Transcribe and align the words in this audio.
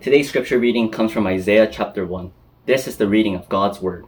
Today's 0.00 0.28
scripture 0.28 0.60
reading 0.60 0.92
comes 0.92 1.10
from 1.10 1.26
Isaiah 1.26 1.66
chapter 1.66 2.06
1. 2.06 2.30
This 2.66 2.86
is 2.86 2.98
the 2.98 3.08
reading 3.08 3.34
of 3.34 3.48
God's 3.48 3.80
Word. 3.80 4.06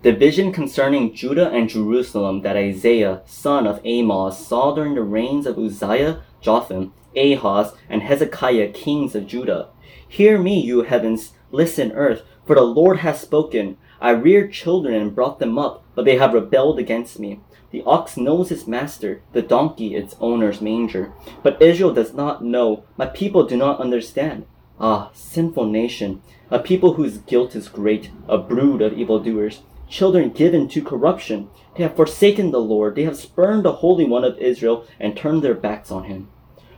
The 0.00 0.14
vision 0.14 0.52
concerning 0.52 1.14
Judah 1.14 1.50
and 1.50 1.68
Jerusalem 1.68 2.40
that 2.40 2.56
Isaiah, 2.56 3.20
son 3.26 3.66
of 3.66 3.82
Amos, 3.84 4.46
saw 4.46 4.74
during 4.74 4.94
the 4.94 5.02
reigns 5.02 5.44
of 5.44 5.58
Uzziah, 5.58 6.22
Jotham, 6.40 6.94
Ahaz, 7.14 7.74
and 7.90 8.04
Hezekiah, 8.04 8.70
kings 8.72 9.14
of 9.14 9.26
Judah. 9.26 9.68
Hear 10.08 10.38
me, 10.38 10.62
you 10.62 10.84
heavens, 10.84 11.34
listen, 11.52 11.92
earth, 11.92 12.22
for 12.46 12.56
the 12.56 12.62
Lord 12.62 13.00
has 13.00 13.20
spoken. 13.20 13.76
I 14.00 14.12
reared 14.12 14.54
children 14.54 14.94
and 14.94 15.14
brought 15.14 15.40
them 15.40 15.58
up, 15.58 15.84
but 15.94 16.06
they 16.06 16.16
have 16.16 16.32
rebelled 16.32 16.78
against 16.78 17.18
me. 17.18 17.40
The 17.70 17.82
ox 17.82 18.16
knows 18.16 18.50
its 18.50 18.66
master, 18.66 19.20
the 19.34 19.42
donkey 19.42 19.94
its 19.94 20.16
owner's 20.20 20.62
manger. 20.62 21.12
But 21.42 21.60
Israel 21.60 21.92
does 21.92 22.14
not 22.14 22.42
know, 22.42 22.84
my 22.96 23.04
people 23.04 23.44
do 23.44 23.58
not 23.58 23.78
understand. 23.78 24.46
Ah, 24.78 25.10
sinful 25.14 25.64
nation, 25.64 26.20
a 26.50 26.58
people 26.58 26.94
whose 26.94 27.16
guilt 27.18 27.56
is 27.56 27.66
great, 27.66 28.10
a 28.28 28.36
brood 28.36 28.82
of 28.82 28.92
evildoers, 28.92 29.62
children 29.88 30.28
given 30.28 30.68
to 30.68 30.82
corruption. 30.82 31.48
They 31.74 31.82
have 31.82 31.96
forsaken 31.96 32.50
the 32.50 32.60
Lord, 32.60 32.94
they 32.94 33.04
have 33.04 33.16
spurned 33.16 33.64
the 33.64 33.74
Holy 33.74 34.04
One 34.04 34.22
of 34.22 34.36
Israel, 34.38 34.86
and 35.00 35.16
turned 35.16 35.42
their 35.42 35.54
backs 35.54 35.90
on 35.90 36.04
him. 36.04 36.28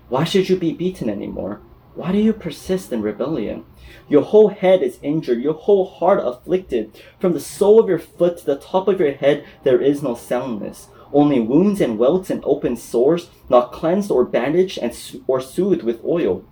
Why 0.09 0.23
should 0.23 0.49
you 0.49 0.57
be 0.57 0.73
beaten 0.73 1.11
any 1.11 1.27
more? 1.27 1.61
Why 1.97 2.13
do 2.13 2.19
you 2.19 2.33
persist 2.33 2.93
in 2.93 3.03
rebellion? 3.03 3.65
Your 4.09 4.23
whole 4.23 4.49
head 4.49 4.81
is 4.81 5.01
injured, 5.03 5.43
your 5.43 5.55
whole 5.55 5.85
heart 5.85 6.21
afflicted. 6.23 7.03
From 7.19 7.33
the 7.33 7.41
sole 7.41 7.81
of 7.81 7.89
your 7.89 7.99
foot 7.99 8.39
to 8.39 8.47
the 8.47 8.57
top 8.57 8.87
of 8.87 9.01
your 9.01 9.13
head, 9.13 9.45
there 9.65 9.81
is 9.81 10.05
no 10.05 10.15
soundness. 10.15 10.87
Only 11.13 11.41
wounds 11.41 11.81
and 11.81 11.99
welts 11.99 12.31
and 12.31 12.45
open 12.45 12.77
sores, 12.77 13.31
not 13.49 13.73
cleansed 13.73 14.13
or 14.13 14.25
bandaged 14.25 14.79
and 14.79 14.97
or 15.27 15.41
soothed 15.41 15.83
with 15.83 16.05
oil. 16.05 16.45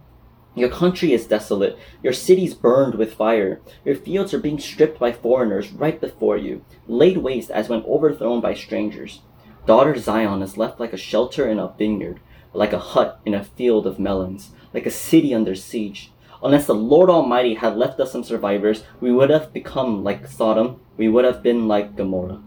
Your 0.57 0.71
country 0.71 1.13
is 1.13 1.27
desolate, 1.27 1.79
your 2.03 2.15
cities 2.15 2.55
burned 2.55 2.95
with 2.95 3.13
fire, 3.13 3.61
your 3.85 3.95
fields 3.95 4.33
are 4.33 4.39
being 4.39 4.59
stripped 4.59 4.99
by 4.99 5.13
foreigners 5.13 5.71
right 5.71 6.01
before 6.01 6.39
you, 6.39 6.65
laid 6.89 7.19
waste 7.19 7.51
as 7.51 7.69
when 7.69 7.83
overthrown 7.83 8.41
by 8.41 8.55
strangers. 8.55 9.21
Daughter 9.67 9.99
Zion 9.99 10.41
is 10.41 10.57
left 10.57 10.81
like 10.81 10.95
a 10.95 10.97
shelter 10.97 11.47
in 11.47 11.59
a 11.59 11.75
vineyard, 11.77 12.21
like 12.55 12.73
a 12.73 12.79
hut 12.79 13.21
in 13.27 13.35
a 13.35 13.45
field 13.45 13.87
of 13.87 13.99
melons, 13.99 14.53
like 14.73 14.87
a 14.87 14.91
city 14.91 15.35
under 15.35 15.55
siege. 15.55 16.11
Unless 16.43 16.67
the 16.67 16.75
Lord 16.75 17.11
Almighty 17.11 17.55
had 17.55 17.77
left 17.77 18.01
us 18.01 18.13
some 18.13 18.25
survivors, 18.25 18.83
we 18.99 19.13
would 19.13 19.29
have 19.29 19.53
become 19.53 20.03
like 20.03 20.27
Sodom, 20.27 20.81
we 20.97 21.07
would 21.07 21.27
have 21.27 21.43
been 21.43 21.69
like 21.69 21.97
Gomorrah. 21.97 22.41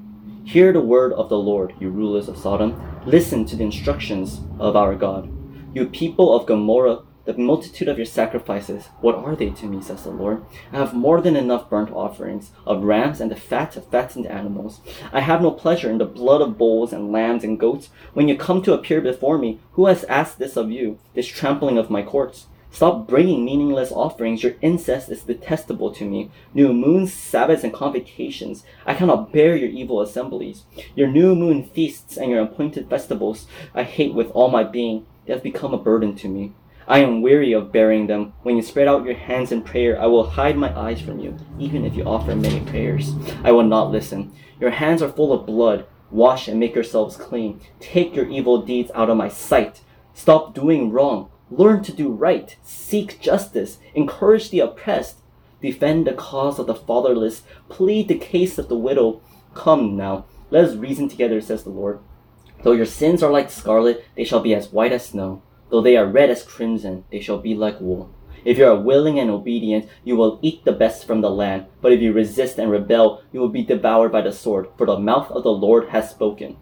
Hear 0.45 0.73
the 0.73 0.81
word 0.81 1.13
of 1.13 1.29
the 1.29 1.37
Lord, 1.37 1.75
you 1.79 1.91
rulers 1.91 2.27
of 2.27 2.37
Sodom. 2.37 2.81
Listen 3.05 3.45
to 3.45 3.55
the 3.55 3.65
instructions 3.65 4.41
of 4.57 4.75
our 4.75 4.95
God. 4.95 5.31
You 5.75 5.85
people 5.85 6.35
of 6.35 6.47
Gomorrah, 6.47 7.03
the 7.37 7.43
multitude 7.43 7.87
of 7.87 7.97
your 7.97 8.05
sacrifices, 8.05 8.87
what 9.01 9.15
are 9.15 9.35
they 9.35 9.49
to 9.51 9.65
me, 9.65 9.81
says 9.81 10.03
the 10.03 10.09
Lord? 10.09 10.43
I 10.71 10.77
have 10.77 10.93
more 10.93 11.21
than 11.21 11.35
enough 11.35 11.69
burnt 11.69 11.91
offerings 11.91 12.51
of 12.65 12.83
rams 12.83 13.21
and 13.21 13.29
the 13.29 13.35
fat 13.35 13.75
of 13.77 13.85
fattened 13.87 14.27
animals. 14.27 14.81
I 15.13 15.21
have 15.21 15.41
no 15.41 15.51
pleasure 15.51 15.89
in 15.89 15.97
the 15.97 16.05
blood 16.05 16.41
of 16.41 16.57
bulls 16.57 16.91
and 16.91 17.11
lambs 17.11 17.43
and 17.43 17.59
goats. 17.59 17.89
When 18.13 18.27
you 18.27 18.37
come 18.37 18.61
to 18.63 18.73
appear 18.73 19.01
before 19.01 19.37
me, 19.37 19.59
who 19.73 19.85
has 19.85 20.03
asked 20.05 20.39
this 20.39 20.57
of 20.57 20.71
you, 20.71 20.99
this 21.13 21.27
trampling 21.27 21.77
of 21.77 21.89
my 21.89 22.01
courts? 22.03 22.47
Stop 22.71 23.07
bringing 23.07 23.43
meaningless 23.43 23.91
offerings. 23.91 24.43
Your 24.43 24.53
incest 24.61 25.09
is 25.09 25.23
detestable 25.23 25.91
to 25.93 26.05
me. 26.05 26.29
New 26.53 26.71
moons, 26.71 27.11
Sabbaths, 27.11 27.63
and 27.63 27.73
convocations. 27.73 28.63
I 28.85 28.93
cannot 28.93 29.33
bear 29.33 29.55
your 29.55 29.69
evil 29.69 30.01
assemblies. 30.01 30.63
Your 30.95 31.07
new 31.07 31.35
moon 31.35 31.63
feasts 31.63 32.15
and 32.15 32.29
your 32.29 32.41
appointed 32.41 32.89
festivals 32.89 33.47
I 33.73 33.83
hate 33.83 34.13
with 34.13 34.29
all 34.31 34.49
my 34.49 34.63
being. 34.63 35.05
They 35.25 35.33
have 35.33 35.43
become 35.43 35.73
a 35.73 35.77
burden 35.77 36.15
to 36.17 36.27
me. 36.27 36.53
I 36.89 36.99
am 36.99 37.21
weary 37.21 37.53
of 37.53 37.71
bearing 37.71 38.07
them. 38.07 38.33
When 38.41 38.55
you 38.55 38.63
spread 38.63 38.87
out 38.87 39.05
your 39.05 39.13
hands 39.13 39.51
in 39.51 39.61
prayer, 39.61 40.01
I 40.01 40.07
will 40.07 40.31
hide 40.31 40.57
my 40.57 40.75
eyes 40.75 40.99
from 40.99 41.19
you. 41.19 41.37
Even 41.59 41.85
if 41.85 41.95
you 41.95 42.03
offer 42.03 42.35
many 42.35 42.61
prayers, 42.61 43.13
I 43.43 43.51
will 43.51 43.63
not 43.63 43.91
listen. 43.91 44.33
Your 44.59 44.71
hands 44.71 45.03
are 45.03 45.11
full 45.11 45.31
of 45.31 45.45
blood. 45.45 45.85
Wash 46.09 46.47
and 46.47 46.59
make 46.59 46.73
yourselves 46.73 47.15
clean. 47.15 47.61
Take 47.79 48.15
your 48.15 48.27
evil 48.27 48.63
deeds 48.63 48.89
out 48.95 49.11
of 49.11 49.17
my 49.17 49.29
sight. 49.29 49.81
Stop 50.15 50.55
doing 50.55 50.91
wrong. 50.91 51.29
Learn 51.51 51.83
to 51.83 51.93
do 51.93 52.09
right. 52.09 52.57
Seek 52.63 53.21
justice. 53.21 53.77
Encourage 53.93 54.49
the 54.49 54.61
oppressed. 54.61 55.17
Defend 55.61 56.07
the 56.07 56.13
cause 56.13 56.57
of 56.57 56.65
the 56.65 56.73
fatherless. 56.73 57.43
Plead 57.69 58.07
the 58.07 58.17
case 58.17 58.57
of 58.57 58.67
the 58.67 58.75
widow. 58.75 59.21
Come 59.53 59.95
now, 59.95 60.25
let 60.49 60.65
us 60.65 60.75
reason 60.75 61.07
together, 61.07 61.39
says 61.39 61.63
the 61.63 61.69
Lord. 61.69 61.99
Though 62.63 62.71
your 62.71 62.87
sins 62.87 63.21
are 63.21 63.31
like 63.31 63.51
scarlet, 63.51 64.05
they 64.15 64.23
shall 64.23 64.39
be 64.39 64.55
as 64.55 64.71
white 64.71 64.91
as 64.91 65.05
snow. 65.05 65.43
Though 65.69 65.81
they 65.81 65.97
are 65.97 66.05
red 66.05 66.29
as 66.29 66.43
crimson, 66.43 67.05
they 67.11 67.19
shall 67.19 67.39
be 67.39 67.55
like 67.55 67.79
wool. 67.79 68.13
If 68.45 68.57
you 68.57 68.65
are 68.65 68.79
willing 68.79 69.19
and 69.19 69.29
obedient, 69.29 69.89
you 70.03 70.15
will 70.15 70.39
eat 70.41 70.63
the 70.63 70.71
best 70.71 71.05
from 71.05 71.21
the 71.21 71.29
land. 71.29 71.65
But 71.81 71.91
if 71.91 72.01
you 72.01 72.13
resist 72.13 72.57
and 72.57 72.71
rebel, 72.71 73.21
you 73.31 73.39
will 73.39 73.49
be 73.49 73.63
devoured 73.63 74.11
by 74.11 74.21
the 74.21 74.31
sword, 74.31 74.67
for 74.77 74.87
the 74.87 74.97
mouth 74.97 75.29
of 75.31 75.43
the 75.43 75.51
Lord 75.51 75.89
has 75.89 76.09
spoken. 76.09 76.57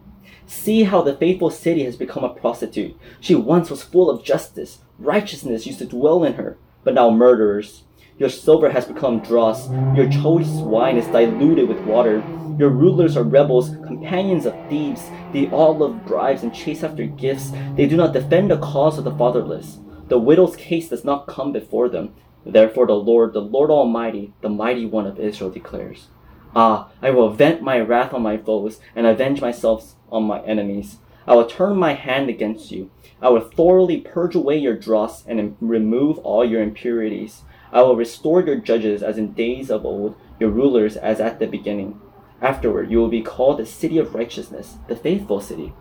See 0.45 0.83
how 0.83 1.01
the 1.01 1.15
faithful 1.15 1.49
city 1.49 1.83
has 1.83 1.95
become 1.95 2.23
a 2.23 2.33
prostitute. 2.33 2.97
She 3.19 3.35
once 3.35 3.69
was 3.69 3.83
full 3.83 4.09
of 4.09 4.23
justice. 4.23 4.79
Righteousness 4.97 5.67
used 5.67 5.79
to 5.79 5.85
dwell 5.85 6.23
in 6.23 6.33
her, 6.33 6.57
but 6.83 6.95
now 6.95 7.09
murderers. 7.09 7.83
Your 8.19 8.29
silver 8.29 8.71
has 8.71 8.85
become 8.85 9.19
dross. 9.19 9.69
Your 9.95 10.09
choice 10.09 10.49
wine 10.49 10.97
is 10.97 11.05
diluted 11.07 11.67
with 11.67 11.79
water. 11.81 12.23
Your 12.57 12.69
rulers 12.69 13.15
are 13.15 13.23
rebels, 13.23 13.69
companions 13.85 14.47
of 14.47 14.55
thieves. 14.69 15.03
They 15.33 15.47
all 15.49 15.77
love 15.77 16.03
bribes 16.07 16.41
and 16.41 16.53
chase 16.53 16.83
after 16.83 17.05
gifts. 17.05 17.51
They 17.75 17.85
do 17.85 17.95
not 17.95 18.13
defend 18.13 18.49
the 18.49 18.57
cause 18.57 18.97
of 18.97 19.03
the 19.03 19.15
fatherless. 19.15 19.77
The 20.07 20.17
widow's 20.17 20.55
case 20.55 20.89
does 20.89 21.05
not 21.05 21.27
come 21.27 21.51
before 21.51 21.89
them. 21.89 22.15
Therefore, 22.43 22.87
the 22.87 22.95
Lord, 22.95 23.33
the 23.33 23.41
Lord 23.41 23.69
Almighty, 23.69 24.33
the 24.41 24.49
mighty 24.49 24.87
one 24.87 25.05
of 25.05 25.19
Israel 25.19 25.51
declares, 25.51 26.07
Ah, 26.55 26.89
I 27.03 27.11
will 27.11 27.29
vent 27.29 27.61
my 27.61 27.79
wrath 27.79 28.13
on 28.13 28.23
my 28.23 28.37
foes 28.37 28.79
and 28.95 29.05
avenge 29.05 29.41
myself 29.41 29.93
on 30.11 30.23
my 30.23 30.41
enemies. 30.41 30.97
I 31.27 31.35
will 31.35 31.45
turn 31.45 31.77
my 31.77 31.93
hand 31.93 32.29
against 32.29 32.71
you. 32.71 32.89
I 33.21 33.29
will 33.29 33.41
thoroughly 33.41 33.99
purge 34.01 34.33
away 34.33 34.57
your 34.57 34.75
dross 34.75 35.25
and 35.27 35.55
remove 35.59 36.17
all 36.19 36.45
your 36.45 36.63
impurities. 36.63 37.41
I 37.71 37.81
will 37.81 37.95
restore 37.95 38.41
your 38.41 38.55
judges 38.57 39.03
as 39.03 39.17
in 39.17 39.33
days 39.33 39.69
of 39.69 39.85
old, 39.85 40.15
your 40.39 40.49
rulers 40.49 40.95
as 40.95 41.19
at 41.19 41.39
the 41.39 41.47
beginning. 41.47 41.99
Afterward, 42.41 42.91
you 42.91 42.99
will 42.99 43.09
be 43.09 43.21
called 43.21 43.59
the 43.59 43.65
city 43.65 43.97
of 43.97 44.13
righteousness, 44.13 44.77
the 44.87 44.95
faithful 44.95 45.41
city. 45.41 45.73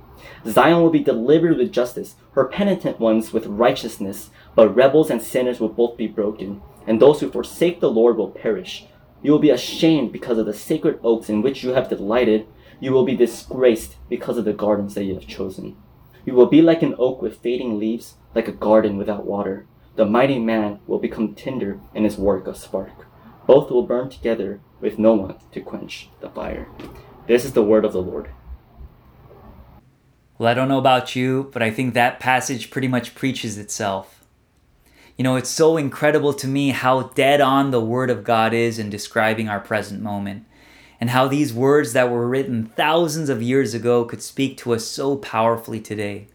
Zion 0.47 0.83
will 0.83 0.91
be 0.91 1.01
delivered 1.01 1.59
with 1.59 1.73
justice, 1.73 2.17
her 2.33 2.47
penitent 2.47 2.99
ones 2.99 3.33
with 3.33 3.47
righteousness, 3.47 4.31
but 4.55 4.75
rebels 4.75 5.11
and 5.11 5.21
sinners 5.21 5.61
will 5.61 5.69
both 5.69 5.97
be 5.97 6.07
broken, 6.07 6.63
and 6.87 7.01
those 7.01 7.21
who 7.21 7.31
forsake 7.31 7.81
the 7.81 7.91
Lord 7.91 8.17
will 8.17 8.31
perish. 8.31 8.87
You 9.23 9.33
will 9.33 9.39
be 9.39 9.51
ashamed 9.51 10.13
because 10.13 10.39
of 10.39 10.47
the 10.47 10.55
sacred 10.55 10.99
oaks 11.03 11.29
in 11.29 11.43
which 11.43 11.63
you 11.63 11.71
have 11.71 11.89
delighted. 11.89 12.47
You 12.81 12.93
will 12.93 13.05
be 13.05 13.17
disgraced 13.17 13.97
because 14.09 14.39
of 14.39 14.45
the 14.45 14.53
gardens 14.53 14.95
that 14.95 15.05
you 15.05 15.15
have 15.15 15.27
chosen. 15.27 15.77
You 16.25 16.35
will 16.35 16.47
be 16.47 16.63
like 16.63 16.83
an 16.83 16.95
oak 16.99 17.23
with 17.23 17.39
fading 17.39 17.79
leaves, 17.79 18.15
like 18.35 18.49
a 18.49 18.53
garden 18.53 18.97
without 18.97 19.27
water. 19.27 19.67
The 19.97 20.05
mighty 20.05 20.39
man 20.39 20.81
will 20.87 20.99
become 20.99 21.34
tinder 21.34 21.81
and 21.95 22.05
his 22.05 22.19
work 22.19 22.47
a 22.47 22.55
spark. 22.55 23.07
Both 23.47 23.71
will 23.71 23.83
burn 23.83 24.11
together 24.11 24.61
with 24.79 24.99
no 24.99 25.15
one 25.15 25.37
to 25.53 25.61
quench 25.62 26.11
the 26.21 26.29
fire. 26.29 26.69
This 27.27 27.47
is 27.47 27.55
the 27.55 27.62
word 27.62 27.84
of 27.87 27.95
the 27.95 28.03
Lord. 28.03 28.29
Well, 30.37 30.51
I 30.51 30.55
don't 30.55 30.69
know 30.69 30.79
about 30.79 31.17
you, 31.17 31.49
but 31.51 31.62
I 31.62 31.71
think 31.71 31.95
that 31.95 32.21
passage 32.21 32.71
pretty 32.71 32.89
much 32.89 33.15
preaches 33.15 33.57
itself. 33.57 34.23
You 35.17 35.23
know, 35.23 35.37
it's 35.37 35.49
so 35.49 35.79
incredible 35.79 36.34
to 36.34 36.47
me 36.47 36.71
how 36.71 37.05
dead 37.15 37.41
on 37.41 37.71
the 37.71 37.81
Word 37.81 38.11
of 38.11 38.23
God 38.23 38.53
is 38.53 38.78
in 38.78 38.91
describing 38.91 39.49
our 39.49 39.61
present 39.61 40.03
moment, 40.03 40.45
and 41.01 41.09
how 41.09 41.27
these 41.27 41.55
words 41.55 41.95
that 41.95 42.11
were 42.11 42.28
written 42.28 42.67
thousands 42.77 43.31
of 43.31 43.41
years 43.41 43.73
ago 43.73 44.05
could 44.05 44.21
speak 44.21 44.59
to 44.59 44.75
us 44.75 44.84
so 44.84 45.17
powerfully 45.17 45.81
today. 45.81 46.28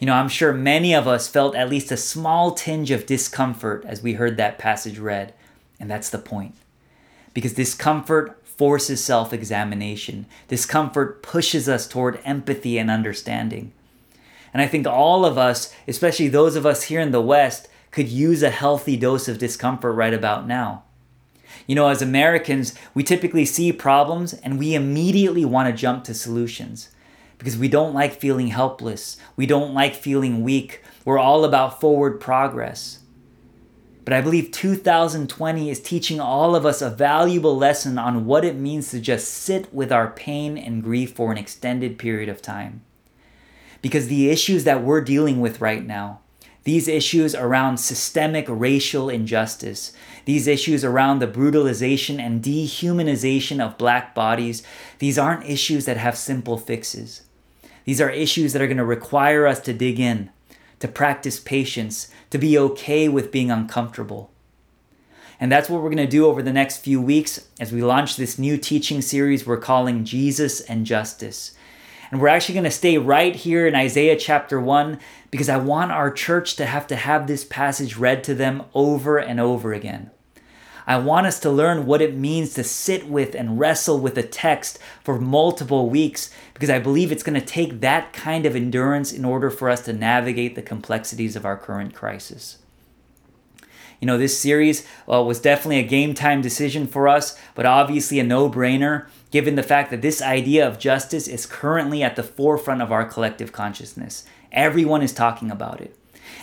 You 0.00 0.06
know, 0.06 0.14
I'm 0.14 0.30
sure 0.30 0.54
many 0.54 0.94
of 0.94 1.06
us 1.06 1.28
felt 1.28 1.54
at 1.54 1.68
least 1.68 1.92
a 1.92 1.96
small 1.96 2.52
tinge 2.52 2.90
of 2.90 3.04
discomfort 3.04 3.84
as 3.86 4.02
we 4.02 4.14
heard 4.14 4.38
that 4.38 4.58
passage 4.58 4.98
read, 4.98 5.34
and 5.78 5.90
that's 5.90 6.08
the 6.08 6.18
point 6.18 6.54
because 7.34 7.52
discomfort 7.52 8.40
forces 8.46 9.04
self 9.04 9.34
examination. 9.34 10.24
Discomfort 10.48 11.22
pushes 11.22 11.68
us 11.68 11.86
toward 11.86 12.18
empathy 12.24 12.78
and 12.78 12.90
understanding. 12.90 13.72
And 14.54 14.62
I 14.62 14.66
think 14.66 14.86
all 14.86 15.26
of 15.26 15.36
us, 15.36 15.72
especially 15.86 16.28
those 16.28 16.56
of 16.56 16.64
us 16.64 16.84
here 16.84 17.00
in 17.00 17.12
the 17.12 17.20
West, 17.20 17.68
could 17.90 18.08
use 18.08 18.42
a 18.42 18.50
healthy 18.50 18.96
dose 18.96 19.28
of 19.28 19.38
discomfort 19.38 19.94
right 19.94 20.14
about 20.14 20.46
now. 20.46 20.82
You 21.66 21.74
know, 21.74 21.88
as 21.88 22.00
Americans, 22.00 22.74
we 22.94 23.02
typically 23.02 23.44
see 23.44 23.70
problems 23.70 24.32
and 24.32 24.58
we 24.58 24.74
immediately 24.74 25.44
want 25.44 25.68
to 25.68 25.78
jump 25.78 26.04
to 26.04 26.14
solutions 26.14 26.88
because 27.40 27.58
we 27.58 27.68
don't 27.68 27.94
like 27.94 28.20
feeling 28.20 28.48
helpless. 28.48 29.16
We 29.34 29.46
don't 29.46 29.74
like 29.74 29.94
feeling 29.94 30.44
weak. 30.44 30.82
We're 31.04 31.18
all 31.18 31.44
about 31.44 31.80
forward 31.80 32.20
progress. 32.20 32.98
But 34.04 34.12
I 34.12 34.20
believe 34.20 34.50
2020 34.52 35.70
is 35.70 35.80
teaching 35.80 36.20
all 36.20 36.54
of 36.54 36.66
us 36.66 36.82
a 36.82 36.90
valuable 36.90 37.56
lesson 37.56 37.98
on 37.98 38.26
what 38.26 38.44
it 38.44 38.56
means 38.56 38.90
to 38.90 39.00
just 39.00 39.28
sit 39.28 39.72
with 39.72 39.90
our 39.90 40.10
pain 40.10 40.58
and 40.58 40.82
grief 40.82 41.14
for 41.14 41.32
an 41.32 41.38
extended 41.38 41.98
period 41.98 42.28
of 42.28 42.42
time. 42.42 42.82
Because 43.82 44.08
the 44.08 44.28
issues 44.28 44.64
that 44.64 44.84
we're 44.84 45.00
dealing 45.00 45.40
with 45.40 45.60
right 45.62 45.86
now, 45.86 46.20
These 46.64 46.88
issues 46.88 47.34
around 47.34 47.78
systemic 47.78 48.44
racial 48.48 49.08
injustice, 49.08 49.92
these 50.26 50.46
issues 50.46 50.84
around 50.84 51.18
the 51.18 51.26
brutalization 51.26 52.20
and 52.20 52.42
dehumanization 52.42 53.64
of 53.64 53.78
black 53.78 54.14
bodies, 54.14 54.62
these 54.98 55.18
aren't 55.18 55.48
issues 55.48 55.86
that 55.86 55.96
have 55.96 56.18
simple 56.18 56.58
fixes. 56.58 57.22
These 57.84 58.00
are 58.00 58.10
issues 58.10 58.52
that 58.52 58.62
are 58.62 58.66
going 58.66 58.76
to 58.76 58.84
require 58.84 59.46
us 59.46 59.60
to 59.60 59.72
dig 59.72 59.98
in, 59.98 60.30
to 60.80 60.88
practice 60.88 61.40
patience, 61.40 62.10
to 62.30 62.38
be 62.38 62.58
okay 62.58 63.08
with 63.08 63.32
being 63.32 63.50
uncomfortable. 63.50 64.30
And 65.40 65.50
that's 65.50 65.70
what 65.70 65.82
we're 65.82 65.88
going 65.88 65.96
to 65.98 66.06
do 66.06 66.26
over 66.26 66.42
the 66.42 66.52
next 66.52 66.78
few 66.78 67.00
weeks 67.00 67.48
as 67.58 67.72
we 67.72 67.82
launch 67.82 68.16
this 68.16 68.38
new 68.38 68.58
teaching 68.58 69.00
series 69.00 69.46
we're 69.46 69.56
calling 69.56 70.04
Jesus 70.04 70.60
and 70.60 70.84
Justice. 70.84 71.52
And 72.10 72.20
we're 72.20 72.28
actually 72.28 72.54
going 72.54 72.64
to 72.64 72.70
stay 72.70 72.98
right 72.98 73.34
here 73.34 73.66
in 73.66 73.74
Isaiah 73.74 74.16
chapter 74.16 74.60
1 74.60 74.98
because 75.30 75.48
I 75.48 75.56
want 75.56 75.92
our 75.92 76.10
church 76.10 76.56
to 76.56 76.66
have 76.66 76.86
to 76.88 76.96
have 76.96 77.26
this 77.26 77.44
passage 77.44 77.96
read 77.96 78.22
to 78.24 78.34
them 78.34 78.64
over 78.74 79.16
and 79.18 79.40
over 79.40 79.72
again. 79.72 80.10
I 80.86 80.98
want 80.98 81.26
us 81.26 81.38
to 81.40 81.50
learn 81.50 81.86
what 81.86 82.02
it 82.02 82.14
means 82.14 82.54
to 82.54 82.64
sit 82.64 83.06
with 83.06 83.34
and 83.34 83.58
wrestle 83.58 83.98
with 83.98 84.16
a 84.18 84.22
text 84.22 84.78
for 85.02 85.18
multiple 85.18 85.88
weeks 85.88 86.30
because 86.54 86.70
I 86.70 86.78
believe 86.78 87.12
it's 87.12 87.22
going 87.22 87.40
to 87.40 87.46
take 87.46 87.80
that 87.80 88.12
kind 88.12 88.46
of 88.46 88.56
endurance 88.56 89.12
in 89.12 89.24
order 89.24 89.50
for 89.50 89.70
us 89.70 89.82
to 89.82 89.92
navigate 89.92 90.54
the 90.54 90.62
complexities 90.62 91.36
of 91.36 91.44
our 91.44 91.56
current 91.56 91.94
crisis. 91.94 92.58
You 94.00 94.06
know, 94.06 94.16
this 94.16 94.38
series 94.38 94.86
well, 95.06 95.26
was 95.26 95.40
definitely 95.40 95.78
a 95.78 95.86
game 95.86 96.14
time 96.14 96.40
decision 96.40 96.86
for 96.86 97.06
us, 97.06 97.38
but 97.54 97.66
obviously 97.66 98.18
a 98.18 98.24
no 98.24 98.50
brainer 98.50 99.06
given 99.30 99.54
the 99.54 99.62
fact 99.62 99.90
that 99.90 100.02
this 100.02 100.22
idea 100.22 100.66
of 100.66 100.78
justice 100.78 101.28
is 101.28 101.46
currently 101.46 102.02
at 102.02 102.16
the 102.16 102.22
forefront 102.22 102.82
of 102.82 102.90
our 102.90 103.04
collective 103.04 103.52
consciousness. 103.52 104.24
Everyone 104.52 105.02
is 105.02 105.12
talking 105.12 105.50
about 105.50 105.80
it. 105.80 105.96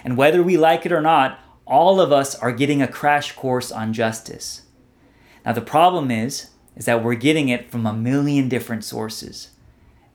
And 0.03 0.17
whether 0.17 0.43
we 0.43 0.55
like 0.55 0.85
it 0.85 0.91
or 0.91 1.01
not, 1.01 1.39
all 1.67 1.99
of 1.99 2.11
us 2.11 2.33
are 2.35 2.51
getting 2.51 2.81
a 2.81 2.87
crash 2.87 3.33
course 3.33 3.71
on 3.71 3.93
justice. 3.93 4.63
Now 5.45 5.53
the 5.53 5.61
problem 5.61 6.09
is 6.09 6.49
is 6.75 6.85
that 6.85 7.03
we're 7.03 7.15
getting 7.15 7.49
it 7.49 7.69
from 7.69 7.85
a 7.85 7.93
million 7.93 8.47
different 8.47 8.83
sources. 8.83 9.49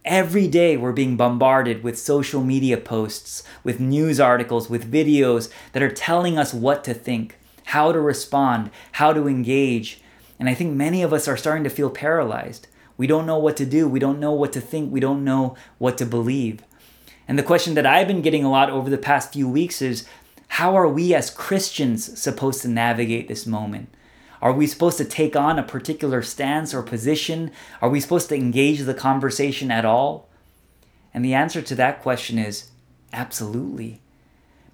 Every 0.04 0.48
day 0.48 0.76
we're 0.76 0.92
being 0.92 1.16
bombarded 1.16 1.82
with 1.82 1.98
social 1.98 2.42
media 2.42 2.76
posts, 2.76 3.42
with 3.64 3.80
news 3.80 4.18
articles, 4.20 4.70
with 4.70 4.90
videos 4.90 5.50
that 5.72 5.82
are 5.82 5.90
telling 5.90 6.38
us 6.38 6.54
what 6.54 6.84
to 6.84 6.94
think, 6.94 7.36
how 7.66 7.92
to 7.92 8.00
respond, 8.00 8.70
how 8.92 9.12
to 9.12 9.28
engage, 9.28 10.00
and 10.38 10.48
I 10.48 10.54
think 10.54 10.74
many 10.74 11.02
of 11.02 11.12
us 11.12 11.28
are 11.28 11.36
starting 11.36 11.62
to 11.64 11.70
feel 11.70 11.90
paralyzed. 11.90 12.66
We 12.96 13.06
don't 13.06 13.26
know 13.26 13.38
what 13.38 13.56
to 13.58 13.66
do. 13.66 13.86
We 13.88 14.00
don't 14.00 14.18
know 14.18 14.32
what 14.32 14.52
to 14.54 14.60
think. 14.60 14.92
We 14.92 15.00
don't 15.00 15.24
know 15.24 15.56
what 15.78 15.98
to 15.98 16.06
believe. 16.06 16.62
And 17.28 17.38
the 17.38 17.44
question 17.44 17.74
that 17.74 17.86
I've 17.86 18.08
been 18.08 18.22
getting 18.22 18.44
a 18.44 18.50
lot 18.50 18.68
over 18.68 18.90
the 18.90 18.98
past 18.98 19.32
few 19.32 19.48
weeks 19.48 19.80
is 19.80 20.06
how 20.56 20.76
are 20.76 20.86
we 20.86 21.14
as 21.14 21.30
Christians 21.30 22.20
supposed 22.20 22.60
to 22.60 22.68
navigate 22.68 23.26
this 23.26 23.46
moment? 23.46 23.88
Are 24.42 24.52
we 24.52 24.66
supposed 24.66 24.98
to 24.98 25.04
take 25.06 25.34
on 25.34 25.58
a 25.58 25.62
particular 25.62 26.20
stance 26.20 26.74
or 26.74 26.82
position? 26.82 27.50
Are 27.80 27.88
we 27.88 28.00
supposed 28.00 28.28
to 28.28 28.34
engage 28.34 28.80
the 28.80 28.92
conversation 28.92 29.70
at 29.70 29.86
all? 29.86 30.28
And 31.14 31.24
the 31.24 31.32
answer 31.32 31.62
to 31.62 31.74
that 31.76 32.02
question 32.02 32.36
is 32.36 32.70
absolutely 33.14 34.02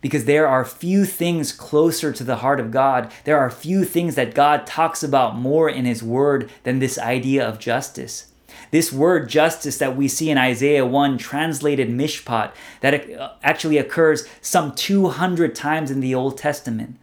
because 0.01 0.25
there 0.25 0.49
are 0.49 0.65
few 0.65 1.05
things 1.05 1.53
closer 1.53 2.13
to 2.13 2.25
the 2.25 2.39
heart 2.39 2.59
of 2.59 2.73
God. 2.73 3.13
There 3.23 3.39
are 3.39 3.49
few 3.49 3.85
things 3.85 4.17
that 4.17 4.35
God 4.35 4.67
talks 4.67 5.05
about 5.05 5.37
more 5.37 5.71
in 5.71 5.85
His 5.85 6.03
Word 6.03 6.51
than 6.65 6.81
this 6.81 6.99
idea 6.99 7.49
of 7.49 7.61
justice. 7.61 8.33
This 8.71 8.93
word 8.93 9.29
justice 9.29 9.79
that 9.79 9.97
we 9.97 10.09
see 10.09 10.31
in 10.31 10.39
Isaiah 10.39 10.85
1, 10.85 11.19
translated 11.19 11.89
mishpat, 11.89 12.53
that 12.81 13.11
uh, 13.11 13.33
actually 13.43 13.79
occurs 13.79 14.27
some 14.41 14.75
200 14.75 15.55
times 15.55 15.91
in 15.91 16.01
the 16.01 16.15
Old 16.15 16.37
Testament. 16.37 16.99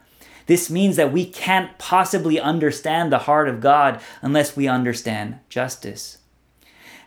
This 0.48 0.70
means 0.70 0.96
that 0.96 1.12
we 1.12 1.26
can't 1.26 1.78
possibly 1.78 2.40
understand 2.40 3.12
the 3.12 3.20
heart 3.20 3.50
of 3.50 3.62
God 3.62 4.00
unless 4.22 4.56
we 4.56 4.68
understand 4.68 5.40
justice. 5.50 6.20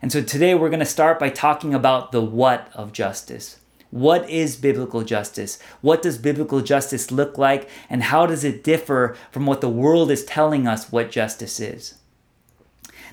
And 0.02 0.12
so 0.12 0.22
today 0.22 0.54
we're 0.54 0.70
going 0.70 0.80
to 0.80 0.86
start 0.86 1.18
by 1.18 1.30
talking 1.30 1.74
about 1.74 2.12
the 2.12 2.20
what 2.20 2.68
of 2.74 2.92
justice. 2.92 3.58
What 3.90 4.28
is 4.28 4.56
biblical 4.56 5.02
justice? 5.02 5.58
What 5.80 6.02
does 6.02 6.18
biblical 6.18 6.60
justice 6.60 7.10
look 7.10 7.38
like? 7.38 7.68
And 7.88 8.04
how 8.04 8.26
does 8.26 8.44
it 8.44 8.62
differ 8.62 9.16
from 9.30 9.46
what 9.46 9.60
the 9.60 9.68
world 9.68 10.10
is 10.10 10.24
telling 10.24 10.66
us 10.66 10.92
what 10.92 11.10
justice 11.10 11.58
is? 11.58 11.97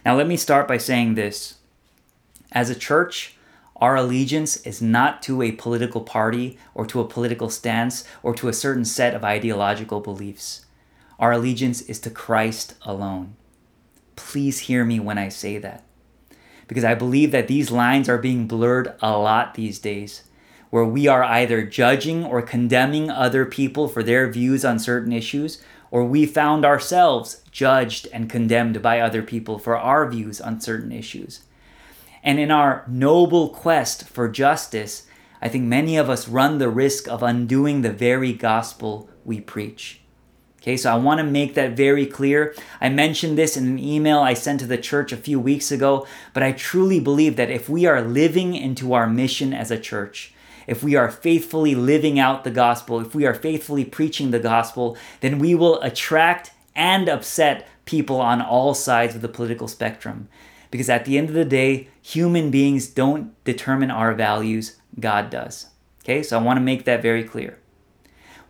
Now, 0.05 0.15
let 0.15 0.27
me 0.27 0.37
start 0.37 0.67
by 0.67 0.77
saying 0.77 1.15
this. 1.15 1.55
As 2.51 2.69
a 2.69 2.75
church, 2.75 3.35
our 3.77 3.95
allegiance 3.95 4.57
is 4.57 4.81
not 4.81 5.23
to 5.23 5.41
a 5.41 5.51
political 5.51 6.01
party 6.01 6.59
or 6.75 6.85
to 6.85 7.01
a 7.01 7.07
political 7.07 7.49
stance 7.49 8.03
or 8.21 8.35
to 8.35 8.47
a 8.47 8.53
certain 8.53 8.85
set 8.85 9.15
of 9.15 9.25
ideological 9.25 10.01
beliefs. 10.01 10.65
Our 11.17 11.31
allegiance 11.31 11.81
is 11.81 11.99
to 12.01 12.11
Christ 12.11 12.75
alone. 12.83 13.35
Please 14.15 14.59
hear 14.59 14.85
me 14.85 14.99
when 14.99 15.17
I 15.17 15.29
say 15.29 15.57
that. 15.57 15.83
Because 16.67 16.83
I 16.83 16.93
believe 16.93 17.31
that 17.31 17.47
these 17.47 17.71
lines 17.71 18.07
are 18.07 18.17
being 18.17 18.47
blurred 18.47 18.93
a 19.01 19.17
lot 19.17 19.55
these 19.55 19.79
days 19.79 20.23
where 20.75 20.83
we 20.83 21.07
are 21.07 21.23
either 21.23 21.63
judging 21.65 22.25
or 22.25 22.41
condemning 22.41 23.09
other 23.09 23.45
people 23.45 23.87
for 23.87 24.03
their 24.03 24.29
views 24.29 24.65
on 24.65 24.77
certain 24.77 25.13
issues, 25.13 25.63
or 25.91 26.03
we 26.03 26.25
found 26.25 26.65
ourselves 26.65 27.41
judged 27.51 28.07
and 28.11 28.29
condemned 28.29 28.81
by 28.81 28.99
other 28.99 29.21
people 29.21 29.59
for 29.59 29.77
our 29.77 30.09
views 30.09 30.41
on 30.41 30.59
certain 30.59 30.91
issues. 30.91 31.41
And 32.23 32.39
in 32.39 32.51
our 32.51 32.83
noble 32.87 33.49
quest 33.49 34.07
for 34.07 34.27
justice, 34.27 35.07
I 35.41 35.47
think 35.47 35.65
many 35.65 35.95
of 35.97 36.09
us 36.09 36.27
run 36.27 36.57
the 36.57 36.69
risk 36.69 37.07
of 37.07 37.21
undoing 37.21 37.81
the 37.81 37.91
very 37.91 38.33
gospel 38.33 39.09
we 39.23 39.39
preach. 39.39 40.01
Okay, 40.65 40.77
so 40.77 40.91
I 40.91 40.95
want 40.95 41.19
to 41.19 41.23
make 41.23 41.53
that 41.53 41.77
very 41.77 42.07
clear. 42.07 42.55
I 42.81 42.89
mentioned 42.89 43.37
this 43.37 43.55
in 43.55 43.67
an 43.67 43.77
email 43.77 44.17
I 44.17 44.33
sent 44.33 44.61
to 44.61 44.65
the 44.65 44.79
church 44.79 45.11
a 45.11 45.17
few 45.17 45.39
weeks 45.39 45.71
ago, 45.71 46.07
but 46.33 46.41
I 46.41 46.53
truly 46.53 46.99
believe 46.99 47.35
that 47.35 47.51
if 47.51 47.69
we 47.69 47.85
are 47.85 48.01
living 48.01 48.55
into 48.55 48.93
our 48.93 49.05
mission 49.05 49.53
as 49.53 49.69
a 49.69 49.77
church, 49.77 50.33
if 50.67 50.83
we 50.83 50.95
are 50.95 51.09
faithfully 51.09 51.75
living 51.75 52.19
out 52.19 52.43
the 52.43 52.51
gospel, 52.51 52.99
if 52.99 53.13
we 53.13 53.25
are 53.25 53.33
faithfully 53.33 53.85
preaching 53.85 54.31
the 54.31 54.39
gospel, 54.39 54.97
then 55.21 55.39
we 55.39 55.55
will 55.55 55.81
attract 55.81 56.51
and 56.75 57.07
upset 57.07 57.67
people 57.85 58.19
on 58.19 58.41
all 58.41 58.73
sides 58.73 59.15
of 59.15 59.21
the 59.21 59.29
political 59.29 59.67
spectrum. 59.67 60.27
Because 60.71 60.89
at 60.89 61.05
the 61.05 61.17
end 61.17 61.29
of 61.29 61.35
the 61.35 61.45
day, 61.45 61.87
human 62.01 62.51
beings 62.51 62.87
don't 62.87 63.41
determine 63.43 63.91
our 63.91 64.13
values, 64.13 64.77
God 64.99 65.29
does. 65.29 65.67
Okay, 66.03 66.21
so 66.21 66.37
I 66.37 66.41
want 66.41 66.57
to 66.57 66.63
make 66.63 66.85
that 66.85 67.01
very 67.01 67.23
clear. 67.23 67.59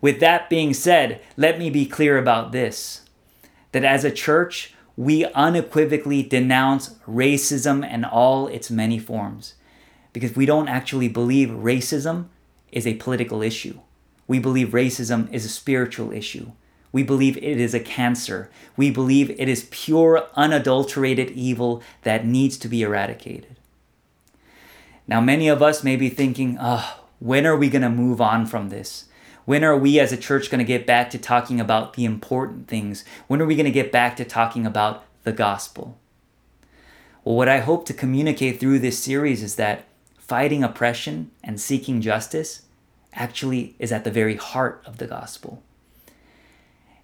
With 0.00 0.20
that 0.20 0.50
being 0.50 0.74
said, 0.74 1.20
let 1.36 1.58
me 1.58 1.70
be 1.70 1.86
clear 1.86 2.18
about 2.18 2.52
this 2.52 3.02
that 3.72 3.84
as 3.84 4.04
a 4.04 4.10
church, 4.10 4.74
we 4.96 5.26
unequivocally 5.26 6.22
denounce 6.22 6.94
racism 7.06 7.84
and 7.84 8.06
all 8.06 8.46
its 8.46 8.70
many 8.70 8.98
forms 8.98 9.54
because 10.16 10.34
we 10.34 10.46
don't 10.46 10.66
actually 10.66 11.08
believe 11.08 11.50
racism 11.50 12.28
is 12.72 12.86
a 12.86 12.94
political 12.94 13.42
issue. 13.42 13.78
We 14.26 14.38
believe 14.38 14.68
racism 14.68 15.30
is 15.30 15.44
a 15.44 15.50
spiritual 15.50 16.10
issue. 16.10 16.52
We 16.90 17.02
believe 17.02 17.36
it 17.36 17.60
is 17.60 17.74
a 17.74 17.80
cancer. 17.80 18.50
We 18.78 18.90
believe 18.90 19.28
it 19.28 19.46
is 19.46 19.68
pure, 19.70 20.26
unadulterated 20.34 21.32
evil 21.32 21.82
that 22.04 22.24
needs 22.24 22.56
to 22.56 22.66
be 22.66 22.80
eradicated. 22.80 23.56
Now, 25.06 25.20
many 25.20 25.48
of 25.48 25.60
us 25.60 25.84
may 25.84 25.96
be 25.96 26.08
thinking, 26.08 26.56
oh, 26.58 27.02
when 27.18 27.44
are 27.44 27.54
we 27.54 27.68
going 27.68 27.82
to 27.82 27.90
move 27.90 28.18
on 28.18 28.46
from 28.46 28.70
this? 28.70 29.10
When 29.44 29.64
are 29.64 29.76
we 29.76 30.00
as 30.00 30.12
a 30.12 30.16
church 30.16 30.50
going 30.50 30.60
to 30.60 30.64
get 30.64 30.86
back 30.86 31.10
to 31.10 31.18
talking 31.18 31.60
about 31.60 31.92
the 31.92 32.06
important 32.06 32.68
things? 32.68 33.04
When 33.26 33.42
are 33.42 33.46
we 33.46 33.54
going 33.54 33.66
to 33.66 33.70
get 33.70 33.92
back 33.92 34.16
to 34.16 34.24
talking 34.24 34.64
about 34.64 35.04
the 35.24 35.32
gospel? 35.32 35.98
Well, 37.22 37.36
what 37.36 37.50
I 37.50 37.58
hope 37.58 37.84
to 37.84 37.92
communicate 37.92 38.58
through 38.58 38.78
this 38.78 38.98
series 38.98 39.42
is 39.42 39.56
that 39.56 39.84
fighting 40.26 40.64
oppression 40.64 41.30
and 41.44 41.60
seeking 41.60 42.00
justice 42.00 42.62
actually 43.12 43.74
is 43.78 43.92
at 43.92 44.04
the 44.04 44.10
very 44.10 44.36
heart 44.36 44.82
of 44.84 44.98
the 44.98 45.06
gospel. 45.06 45.62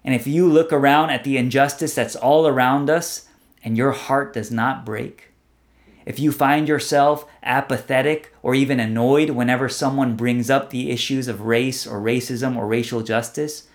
And 0.03 0.13
if 0.13 0.27
you 0.27 0.47
look 0.47 0.73
around 0.73 1.11
at 1.11 1.23
the 1.23 1.37
injustice 1.37 1.95
that's 1.95 2.15
all 2.15 2.45
around 2.45 2.89
us 2.89 3.27
and 3.63 3.77
your 3.77 3.91
heart 3.91 4.33
does 4.33 4.51
not 4.51 4.85
break, 4.85 5.29
if 6.05 6.19
you 6.19 6.33
find 6.33 6.67
yourself 6.67 7.25
apathetic 7.41 8.33
or 8.41 8.53
even 8.53 8.81
annoyed 8.81 9.29
whenever 9.29 9.69
someone 9.69 10.17
brings 10.17 10.49
up 10.49 10.69
the 10.69 10.91
issues 10.91 11.29
of 11.29 11.41
race 11.41 11.87
or 11.87 12.01
racism 12.01 12.57
or 12.57 12.67
racial 12.67 13.01
justice, 13.01 13.69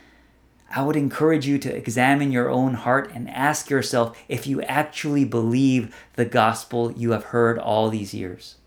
I 0.71 0.83
would 0.83 0.97
encourage 0.97 1.47
you 1.47 1.59
to 1.61 1.75
examine 1.75 2.31
your 2.31 2.51
own 2.51 2.75
heart 2.75 3.11
and 3.15 3.31
ask 3.31 3.71
yourself 3.71 4.23
if 4.29 4.47
you 4.47 4.61
actually 4.63 5.25
believe 5.25 5.97
the 6.17 6.27
gospel 6.27 6.93
you 6.93 7.13
have 7.13 7.25
heard 7.25 7.59
all 7.59 7.89
these 7.89 8.13
years. 8.13 8.58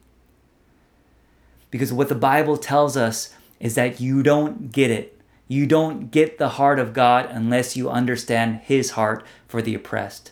Because 1.72 1.92
what 1.92 2.10
the 2.10 2.16
Bible 2.16 2.58
tells 2.58 2.96
us 2.96 3.34
is 3.60 3.75
that 3.75 4.00
you 4.00 4.22
don't 4.22 4.72
get 4.72 4.92
it. 4.92 5.18
You 5.48 5.66
don't 5.66 6.12
get 6.12 6.38
the 6.38 6.50
heart 6.50 6.80
of 6.80 6.94
God 6.94 7.28
unless 7.30 7.75
you 7.75 7.90
understand 7.90 8.62
His 8.63 8.92
heart 8.92 9.25
for 9.48 9.62
the 9.62 9.75
oppressed. 9.75 10.32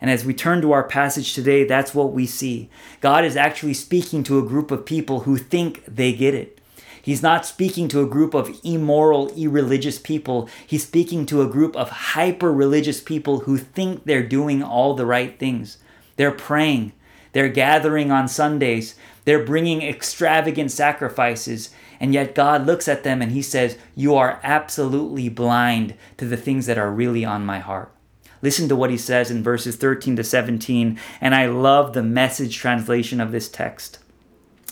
And 0.00 0.10
as 0.10 0.24
we 0.24 0.32
turn 0.34 0.62
to 0.62 0.72
our 0.72 0.84
passage 0.84 1.34
today, 1.34 1.64
that's 1.64 1.94
what 1.94 2.12
we 2.12 2.26
see. 2.26 2.70
God 3.00 3.24
is 3.24 3.36
actually 3.36 3.74
speaking 3.74 4.22
to 4.24 4.38
a 4.38 4.46
group 4.46 4.70
of 4.70 4.86
people 4.86 5.20
who 5.20 5.36
think 5.36 5.84
they 5.86 6.12
get 6.12 6.34
it. 6.34 6.60
He's 7.00 7.22
not 7.22 7.46
speaking 7.46 7.88
to 7.88 8.02
a 8.02 8.06
group 8.06 8.34
of 8.34 8.60
immoral, 8.62 9.28
irreligious 9.34 9.98
people. 9.98 10.48
He's 10.66 10.86
speaking 10.86 11.24
to 11.26 11.42
a 11.42 11.48
group 11.48 11.74
of 11.74 11.88
hyper 11.88 12.52
religious 12.52 13.00
people 13.00 13.40
who 13.40 13.56
think 13.58 14.04
they're 14.04 14.26
doing 14.26 14.62
all 14.62 14.94
the 14.94 15.06
right 15.06 15.38
things. 15.38 15.78
They're 16.16 16.30
praying, 16.30 16.92
they're 17.32 17.48
gathering 17.48 18.10
on 18.10 18.28
Sundays, 18.28 18.96
they're 19.28 19.44
bringing 19.44 19.82
extravagant 19.82 20.70
sacrifices, 20.70 21.68
and 22.00 22.14
yet 22.14 22.34
God 22.34 22.64
looks 22.64 22.88
at 22.88 23.02
them 23.02 23.20
and 23.20 23.30
He 23.30 23.42
says, 23.42 23.76
You 23.94 24.14
are 24.14 24.40
absolutely 24.42 25.28
blind 25.28 25.92
to 26.16 26.24
the 26.24 26.38
things 26.38 26.64
that 26.64 26.78
are 26.78 26.90
really 26.90 27.26
on 27.26 27.44
my 27.44 27.58
heart. 27.58 27.92
Listen 28.40 28.70
to 28.70 28.74
what 28.74 28.88
He 28.88 28.96
says 28.96 29.30
in 29.30 29.42
verses 29.42 29.76
13 29.76 30.16
to 30.16 30.24
17, 30.24 30.98
and 31.20 31.34
I 31.34 31.44
love 31.44 31.92
the 31.92 32.02
message 32.02 32.56
translation 32.56 33.20
of 33.20 33.30
this 33.30 33.50
text. 33.50 33.98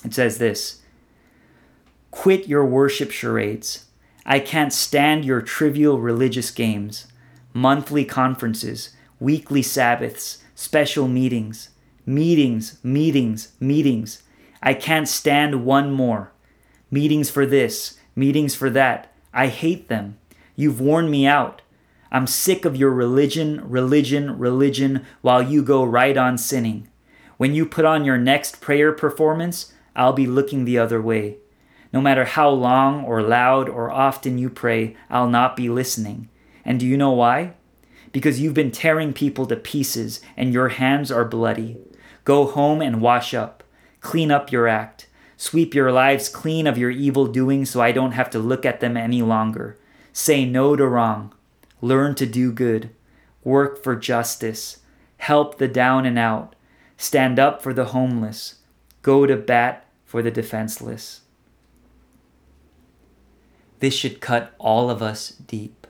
It 0.03 0.15
says 0.15 0.39
this. 0.39 0.81
Quit 2.11 2.49
your 2.49 2.65
worship 2.65 3.11
charades. 3.11 3.85
I 4.25 4.39
can't 4.39 4.73
stand 4.73 5.27
your 5.27 5.43
trivial 5.43 6.01
religious 6.01 6.51
games, 6.51 7.09
monthly 7.53 8.07
conferences, 8.07 8.97
weekly 9.21 9.61
Sabbaths, 9.61 10.43
special 10.55 11.09
meetings, 11.09 11.69
meetings, 12.07 12.83
meetings, 12.83 13.53
meetings. 13.61 14.23
I 14.63 14.75
can't 14.75 15.09
stand 15.09 15.65
one 15.65 15.93
more. 15.93 16.33
Meetings 16.91 17.31
for 17.31 17.47
this, 17.47 17.99
meetings 18.15 18.55
for 18.55 18.71
that. 18.71 19.13
I 19.33 19.49
hate 19.49 19.89
them. 19.89 20.19
You've 20.55 20.81
worn 20.81 21.11
me 21.11 21.27
out. 21.27 21.63
I'm 22.11 22.27
sick 22.27 22.65
of 22.65 22.77
your 22.77 22.91
religion, 22.91 23.69
religion, 23.69 24.39
religion 24.39 25.05
while 25.21 25.43
you 25.43 25.63
go 25.63 25.85
right 25.85 26.17
on 26.17 26.39
sinning. 26.39 26.89
When 27.37 27.55
you 27.55 27.67
put 27.67 27.85
on 27.85 28.05
your 28.05 28.17
next 28.17 28.61
prayer 28.61 28.93
performance, 28.93 29.73
I'll 29.95 30.13
be 30.13 30.27
looking 30.27 30.65
the 30.65 30.79
other 30.79 31.03
way. 31.03 31.37
No 31.93 32.01
matter 32.01 32.25
how 32.25 32.49
long 32.51 33.05
or 33.05 33.23
loud 33.23 33.69
or 33.69 33.91
often 33.91 34.39
you 34.39 34.49
pray, 34.49 34.97
I'll 35.11 35.29
not 35.29 35.57
be 35.57 35.69
listening. 35.69 36.29
And 36.65 36.81
do 36.81 36.87
you 36.87 36.97
know 36.97 37.13
why? 37.13 37.55
Because 38.13 38.41
you've 38.41 38.55
been 38.55 38.71
tearing 38.71 39.13
people 39.13 39.47
to 39.47 39.57
pieces 39.57 40.21
and 40.37 40.53
your 40.53 40.69
hands 40.69 41.11
are 41.11 41.25
bloody. 41.25 41.79
Go 42.25 42.47
home 42.47 42.81
and 42.81 43.01
wash 43.01 43.35
up. 43.35 43.63
Clean 44.07 44.31
up 44.31 44.53
your 44.53 44.69
act. 44.69 45.09
Sweep 45.37 45.75
your 45.75 45.91
lives 45.91 46.29
clean 46.29 46.69
of 46.69 46.79
your 46.79 46.93
evil 46.93 47.27
doing 47.27 47.65
so 47.65 47.81
I 47.81 47.91
don't 47.91 48.13
have 48.13 48.31
to 48.31 48.39
look 48.39 48.65
at 48.65 48.79
them 48.79 48.97
any 48.97 49.21
longer. 49.21 49.77
Say 50.13 50.45
no 50.45 50.77
to 50.77 50.87
wrong. 50.87 51.35
Learn 51.81 52.15
to 52.15 52.25
do 52.25 52.53
good. 52.53 52.91
Work 53.43 53.83
for 53.83 53.97
justice. 53.97 54.79
Help 55.17 55.59
the 55.59 55.67
down 55.67 56.07
and 56.07 56.21
out. 56.21 56.55
Stand 56.97 57.41
up 57.41 57.61
for 57.61 57.75
the 57.75 57.87
homeless. 57.87 58.61
Go 59.03 59.27
to 59.27 59.37
bat 59.37 59.89
for 60.05 60.23
the 60.23 60.31
defenseless. 60.31 61.23
This 63.81 63.93
should 63.93 64.21
cut 64.21 64.55
all 64.61 64.89
of 64.89 65.03
us 65.03 65.31
deep. 65.31 65.85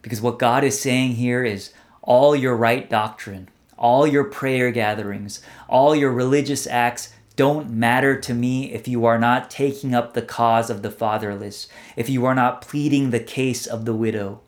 Because 0.00 0.22
what 0.22 0.38
God 0.38 0.64
is 0.64 0.80
saying 0.80 1.16
here 1.16 1.44
is 1.44 1.74
all 2.00 2.34
your 2.34 2.56
right 2.56 2.88
doctrine, 2.88 3.50
all 3.78 4.06
your 4.06 4.24
prayer 4.24 4.70
gatherings, 4.70 5.40
all 5.68 5.94
your 5.94 6.12
religious 6.12 6.66
acts 6.66 7.12
don't 7.34 7.70
matter 7.70 8.20
to 8.20 8.34
me 8.34 8.72
if 8.72 8.86
you 8.86 9.04
are 9.04 9.18
not 9.18 9.50
taking 9.50 9.94
up 9.94 10.12
the 10.12 10.22
cause 10.22 10.68
of 10.70 10.82
the 10.82 10.90
fatherless, 10.90 11.68
if 11.96 12.08
you 12.08 12.24
are 12.24 12.34
not 12.34 12.60
pleading 12.60 13.10
the 13.10 13.20
case 13.20 13.66
of 13.66 13.84
the 13.84 13.94
widow. 13.94 14.40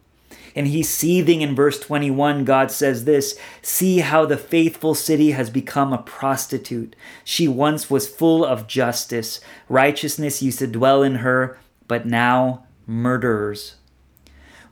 And 0.54 0.69
he's 0.69 0.88
seething 0.88 1.40
in 1.40 1.54
verse 1.57 1.81
21. 1.81 2.45
God 2.45 2.71
says 2.71 3.04
this 3.04 3.38
See 3.61 3.99
how 3.99 4.25
the 4.25 4.37
faithful 4.37 4.95
city 4.95 5.33
has 5.33 5.50
become 5.50 5.93
a 5.93 5.99
prostitute. 5.99 6.95
She 7.25 7.49
once 7.49 7.90
was 7.90 8.09
full 8.09 8.45
of 8.45 8.69
justice, 8.69 9.40
righteousness 9.69 10.43
used 10.43 10.61
to 10.61 10.66
dwell 10.66 11.02
in 11.02 11.16
her 11.16 11.59
but 11.88 12.07
now 12.07 12.64
murderers. 12.87 13.76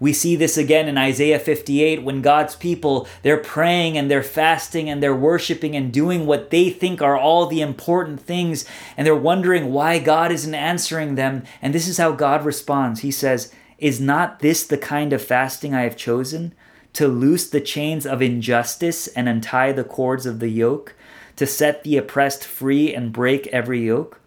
We 0.02 0.12
see 0.12 0.34
this 0.34 0.58
again 0.58 0.88
in 0.88 0.98
Isaiah 0.98 1.38
58 1.38 2.02
when 2.02 2.22
God's 2.22 2.56
people, 2.56 3.06
they're 3.22 3.36
praying 3.36 3.96
and 3.96 4.10
they're 4.10 4.24
fasting 4.24 4.90
and 4.90 5.00
they're 5.00 5.14
worshiping 5.14 5.76
and 5.76 5.92
doing 5.92 6.26
what 6.26 6.50
they 6.50 6.70
think 6.70 7.00
are 7.00 7.16
all 7.16 7.46
the 7.46 7.60
important 7.60 8.20
things 8.20 8.64
and 8.96 9.06
they're 9.06 9.14
wondering 9.14 9.72
why 9.72 10.00
God 10.00 10.32
isn't 10.32 10.56
answering 10.56 11.14
them. 11.14 11.44
And 11.62 11.72
this 11.72 11.86
is 11.86 11.98
how 11.98 12.10
God 12.10 12.44
responds. 12.44 13.02
He 13.02 13.12
says, 13.12 13.54
Is 13.78 14.00
not 14.00 14.40
this 14.40 14.66
the 14.66 14.76
kind 14.76 15.12
of 15.12 15.22
fasting 15.22 15.72
I 15.72 15.82
have 15.82 15.96
chosen? 15.96 16.52
To 16.94 17.06
loose 17.06 17.48
the 17.48 17.60
chains 17.60 18.04
of 18.04 18.20
injustice 18.20 19.06
and 19.06 19.28
untie 19.28 19.70
the 19.70 19.84
cords 19.84 20.26
of 20.26 20.40
the 20.40 20.48
yoke, 20.48 20.96
to 21.36 21.46
set 21.46 21.84
the 21.84 21.96
oppressed 21.96 22.42
free 22.42 22.92
and 22.92 23.12
break 23.12 23.46
every 23.46 23.86
yoke? 23.86 24.18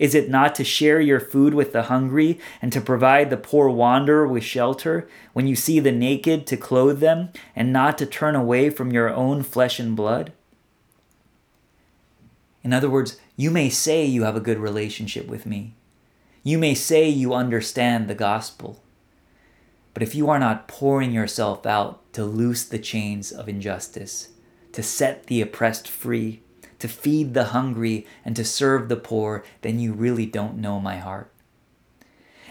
Is 0.00 0.14
it 0.14 0.30
not 0.30 0.54
to 0.54 0.64
share 0.64 0.98
your 0.98 1.20
food 1.20 1.52
with 1.52 1.74
the 1.74 1.84
hungry 1.84 2.40
and 2.62 2.72
to 2.72 2.80
provide 2.80 3.28
the 3.28 3.36
poor 3.36 3.68
wanderer 3.68 4.26
with 4.26 4.42
shelter? 4.42 5.06
When 5.34 5.46
you 5.46 5.54
see 5.54 5.78
the 5.78 5.92
naked, 5.92 6.46
to 6.46 6.56
clothe 6.56 7.00
them 7.00 7.28
and 7.54 7.70
not 7.70 7.98
to 7.98 8.06
turn 8.06 8.34
away 8.34 8.70
from 8.70 8.92
your 8.92 9.10
own 9.10 9.42
flesh 9.42 9.78
and 9.78 9.94
blood? 9.94 10.32
In 12.64 12.72
other 12.72 12.88
words, 12.88 13.18
you 13.36 13.50
may 13.50 13.68
say 13.68 14.06
you 14.06 14.22
have 14.22 14.36
a 14.36 14.40
good 14.40 14.58
relationship 14.58 15.26
with 15.26 15.44
me. 15.44 15.74
You 16.42 16.56
may 16.56 16.74
say 16.74 17.06
you 17.06 17.34
understand 17.34 18.08
the 18.08 18.14
gospel. 18.14 18.82
But 19.92 20.02
if 20.02 20.14
you 20.14 20.30
are 20.30 20.38
not 20.38 20.66
pouring 20.66 21.12
yourself 21.12 21.66
out 21.66 22.10
to 22.14 22.24
loose 22.24 22.64
the 22.64 22.78
chains 22.78 23.32
of 23.32 23.50
injustice, 23.50 24.30
to 24.72 24.82
set 24.82 25.26
the 25.26 25.42
oppressed 25.42 25.88
free, 25.88 26.40
to 26.80 26.88
feed 26.88 27.34
the 27.34 27.44
hungry, 27.44 28.06
and 28.24 28.34
to 28.36 28.44
serve 28.44 28.88
the 28.88 28.96
poor, 28.96 29.44
then 29.62 29.78
you 29.78 29.92
really 29.92 30.26
don't 30.26 30.58
know 30.58 30.80
my 30.80 30.96
heart. 30.98 31.32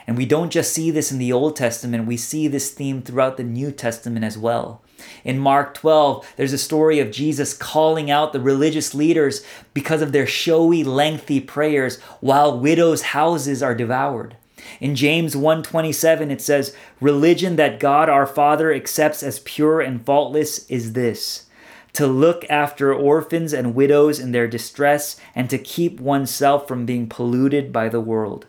And 0.07 0.17
we 0.17 0.25
don't 0.25 0.51
just 0.51 0.73
see 0.73 0.89
this 0.89 1.11
in 1.11 1.19
the 1.19 1.31
Old 1.31 1.55
Testament, 1.55 2.07
we 2.07 2.17
see 2.17 2.47
this 2.47 2.71
theme 2.71 3.03
throughout 3.03 3.37
the 3.37 3.43
New 3.43 3.71
Testament 3.71 4.25
as 4.25 4.37
well. 4.37 4.81
In 5.23 5.37
Mark 5.37 5.75
12, 5.75 6.33
there's 6.35 6.53
a 6.53 6.57
story 6.57 6.99
of 6.99 7.11
Jesus 7.11 7.53
calling 7.53 8.09
out 8.09 8.33
the 8.33 8.39
religious 8.39 8.95
leaders 8.95 9.43
because 9.73 10.01
of 10.01 10.11
their 10.11 10.25
showy, 10.25 10.83
lengthy 10.83 11.39
prayers 11.39 11.99
while 12.21 12.59
widows' 12.59 13.01
houses 13.13 13.61
are 13.61 13.75
devoured. 13.75 14.35
In 14.79 14.95
James 14.95 15.35
1:27 15.35 16.31
it 16.31 16.41
says, 16.41 16.75
"Religion 16.99 17.55
that 17.55 17.79
God 17.79 18.09
our 18.09 18.25
Father 18.25 18.73
accepts 18.73 19.23
as 19.23 19.39
pure 19.39 19.79
and 19.79 20.05
faultless 20.05 20.65
is 20.69 20.93
this: 20.93 21.45
to 21.93 22.07
look 22.07 22.45
after 22.49 22.93
orphans 22.93 23.53
and 23.53 23.75
widows 23.75 24.19
in 24.19 24.31
their 24.31 24.47
distress, 24.47 25.19
and 25.35 25.49
to 25.49 25.57
keep 25.57 25.99
oneself 25.99 26.67
from 26.67 26.85
being 26.85 27.07
polluted 27.07 27.71
by 27.71 27.89
the 27.89 28.01
world. 28.01 28.45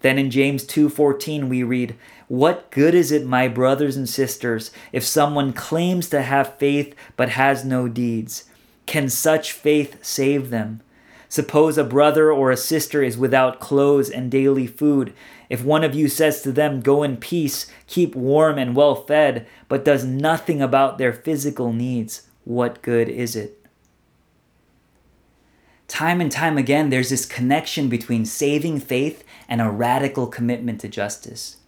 Then 0.00 0.18
in 0.18 0.30
James 0.30 0.64
2:14 0.64 1.48
we 1.48 1.62
read, 1.62 1.94
"What 2.28 2.70
good 2.70 2.94
is 2.94 3.10
it, 3.10 3.26
my 3.26 3.48
brothers 3.48 3.96
and 3.96 4.08
sisters, 4.08 4.70
if 4.92 5.04
someone 5.04 5.52
claims 5.52 6.08
to 6.10 6.22
have 6.22 6.58
faith 6.58 6.94
but 7.16 7.30
has 7.30 7.64
no 7.64 7.88
deeds? 7.88 8.44
Can 8.86 9.08
such 9.08 9.52
faith 9.52 9.96
save 10.02 10.50
them?" 10.50 10.80
Suppose 11.34 11.76
a 11.76 11.82
brother 11.82 12.30
or 12.30 12.52
a 12.52 12.56
sister 12.56 13.02
is 13.02 13.18
without 13.18 13.58
clothes 13.58 14.08
and 14.08 14.30
daily 14.30 14.68
food. 14.68 15.12
If 15.50 15.64
one 15.64 15.82
of 15.82 15.92
you 15.92 16.06
says 16.06 16.42
to 16.42 16.52
them, 16.52 16.80
Go 16.80 17.02
in 17.02 17.16
peace, 17.16 17.66
keep 17.88 18.14
warm 18.14 18.56
and 18.56 18.76
well 18.76 18.94
fed, 18.94 19.44
but 19.68 19.84
does 19.84 20.04
nothing 20.04 20.62
about 20.62 20.96
their 20.98 21.12
physical 21.12 21.72
needs, 21.72 22.28
what 22.44 22.82
good 22.82 23.08
is 23.08 23.34
it? 23.36 23.60
Time 25.88 26.20
and 26.20 26.32
time 26.32 26.58
again, 26.58 26.90
there's 26.90 27.10
this 27.10 27.26
connection 27.26 27.88
between 27.88 28.24
saving 28.24 28.80
faith 28.80 29.24
and 29.48 29.60
a 29.60 29.70
radical 29.70 30.26
commitment 30.26 30.80
to 30.80 30.88
justice. 30.88 31.58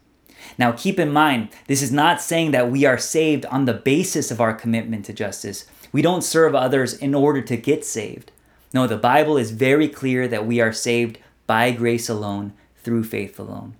Now, 0.58 0.72
keep 0.72 0.98
in 0.98 1.10
mind, 1.10 1.50
this 1.66 1.82
is 1.82 1.92
not 1.92 2.20
saying 2.20 2.50
that 2.52 2.70
we 2.70 2.84
are 2.84 2.98
saved 2.98 3.46
on 3.46 3.64
the 3.64 3.74
basis 3.74 4.30
of 4.30 4.40
our 4.40 4.54
commitment 4.54 5.04
to 5.06 5.12
justice. 5.12 5.66
We 5.92 6.02
don't 6.02 6.22
serve 6.22 6.54
others 6.54 6.94
in 6.94 7.14
order 7.14 7.42
to 7.42 7.56
get 7.56 7.84
saved. 7.84 8.32
No, 8.72 8.86
the 8.86 8.96
Bible 8.96 9.36
is 9.36 9.50
very 9.50 9.88
clear 9.88 10.28
that 10.28 10.46
we 10.46 10.60
are 10.60 10.72
saved 10.72 11.18
by 11.46 11.70
grace 11.70 12.08
alone, 12.08 12.52
through 12.76 13.04
faith 13.04 13.38
alone. 13.38 13.76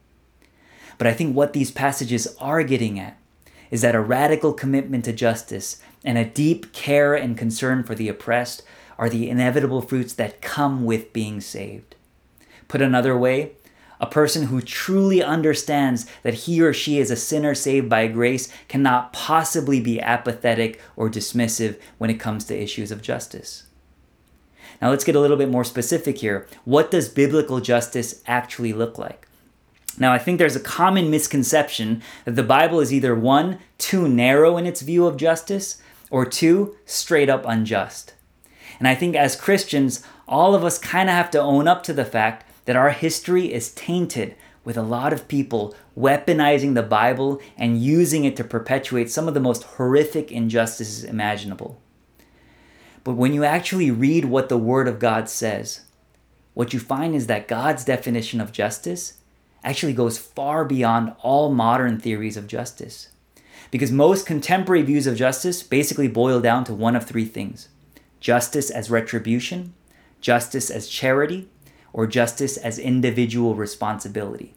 But 0.98 1.06
I 1.06 1.12
think 1.12 1.34
what 1.34 1.52
these 1.52 1.70
passages 1.70 2.34
are 2.40 2.62
getting 2.62 2.98
at 2.98 3.18
is 3.70 3.82
that 3.82 3.94
a 3.94 4.00
radical 4.00 4.52
commitment 4.52 5.04
to 5.04 5.12
justice 5.12 5.82
and 6.04 6.18
a 6.18 6.24
deep 6.24 6.72
care 6.72 7.14
and 7.14 7.36
concern 7.36 7.82
for 7.82 7.94
the 7.94 8.08
oppressed 8.08 8.62
are 8.98 9.08
the 9.08 9.28
inevitable 9.28 9.82
fruits 9.82 10.14
that 10.14 10.40
come 10.40 10.84
with 10.84 11.12
being 11.12 11.40
saved. 11.40 11.94
Put 12.68 12.82
another 12.82 13.16
way, 13.16 13.52
a 14.00 14.06
person 14.06 14.44
who 14.44 14.60
truly 14.60 15.22
understands 15.22 16.06
that 16.22 16.34
he 16.34 16.60
or 16.60 16.72
she 16.72 16.98
is 16.98 17.10
a 17.10 17.16
sinner 17.16 17.54
saved 17.54 17.88
by 17.88 18.06
grace 18.08 18.52
cannot 18.68 19.12
possibly 19.12 19.80
be 19.80 20.00
apathetic 20.00 20.80
or 20.96 21.08
dismissive 21.08 21.80
when 21.98 22.10
it 22.10 22.20
comes 22.20 22.44
to 22.44 22.60
issues 22.60 22.90
of 22.90 23.02
justice. 23.02 23.64
Now 24.82 24.90
let's 24.90 25.04
get 25.04 25.16
a 25.16 25.20
little 25.20 25.38
bit 25.38 25.48
more 25.48 25.64
specific 25.64 26.18
here. 26.18 26.46
What 26.64 26.90
does 26.90 27.08
biblical 27.08 27.60
justice 27.60 28.22
actually 28.26 28.72
look 28.72 28.98
like? 28.98 29.26
Now, 29.98 30.12
I 30.12 30.18
think 30.18 30.38
there's 30.38 30.56
a 30.56 30.60
common 30.60 31.10
misconception 31.10 32.02
that 32.26 32.36
the 32.36 32.42
Bible 32.42 32.80
is 32.80 32.92
either 32.92 33.14
one, 33.14 33.60
too 33.78 34.06
narrow 34.06 34.58
in 34.58 34.66
its 34.66 34.82
view 34.82 35.06
of 35.06 35.16
justice, 35.16 35.80
or 36.10 36.24
two, 36.24 36.76
straight 36.84 37.28
up 37.28 37.44
unjust. 37.46 38.14
And 38.78 38.86
I 38.86 38.94
think 38.94 39.16
as 39.16 39.36
Christians, 39.36 40.02
all 40.28 40.54
of 40.54 40.64
us 40.64 40.78
kind 40.78 41.08
of 41.08 41.14
have 41.14 41.30
to 41.32 41.40
own 41.40 41.66
up 41.66 41.82
to 41.84 41.92
the 41.92 42.04
fact 42.04 42.44
that 42.66 42.76
our 42.76 42.90
history 42.90 43.52
is 43.52 43.72
tainted 43.72 44.34
with 44.64 44.76
a 44.76 44.82
lot 44.82 45.12
of 45.12 45.28
people 45.28 45.74
weaponizing 45.96 46.74
the 46.74 46.82
Bible 46.82 47.40
and 47.56 47.80
using 47.80 48.24
it 48.24 48.36
to 48.36 48.44
perpetuate 48.44 49.10
some 49.10 49.28
of 49.28 49.34
the 49.34 49.40
most 49.40 49.62
horrific 49.62 50.32
injustices 50.32 51.04
imaginable. 51.04 51.80
But 53.04 53.14
when 53.14 53.32
you 53.32 53.44
actually 53.44 53.92
read 53.92 54.24
what 54.24 54.48
the 54.48 54.58
Word 54.58 54.88
of 54.88 54.98
God 54.98 55.28
says, 55.28 55.82
what 56.54 56.72
you 56.72 56.80
find 56.80 57.14
is 57.14 57.28
that 57.28 57.46
God's 57.46 57.84
definition 57.84 58.40
of 58.40 58.50
justice 58.50 59.18
actually 59.62 59.92
goes 59.92 60.18
far 60.18 60.64
beyond 60.64 61.14
all 61.22 61.52
modern 61.52 62.00
theories 62.00 62.36
of 62.36 62.48
justice. 62.48 63.10
Because 63.70 63.92
most 63.92 64.26
contemporary 64.26 64.82
views 64.82 65.06
of 65.06 65.16
justice 65.16 65.62
basically 65.62 66.08
boil 66.08 66.40
down 66.40 66.64
to 66.64 66.74
one 66.74 66.96
of 66.96 67.04
three 67.04 67.24
things 67.24 67.68
justice 68.18 68.70
as 68.70 68.90
retribution, 68.90 69.74
justice 70.20 70.70
as 70.70 70.88
charity, 70.88 71.48
or 71.92 72.06
justice 72.06 72.56
as 72.56 72.78
individual 72.78 73.54
responsibility. 73.54 74.54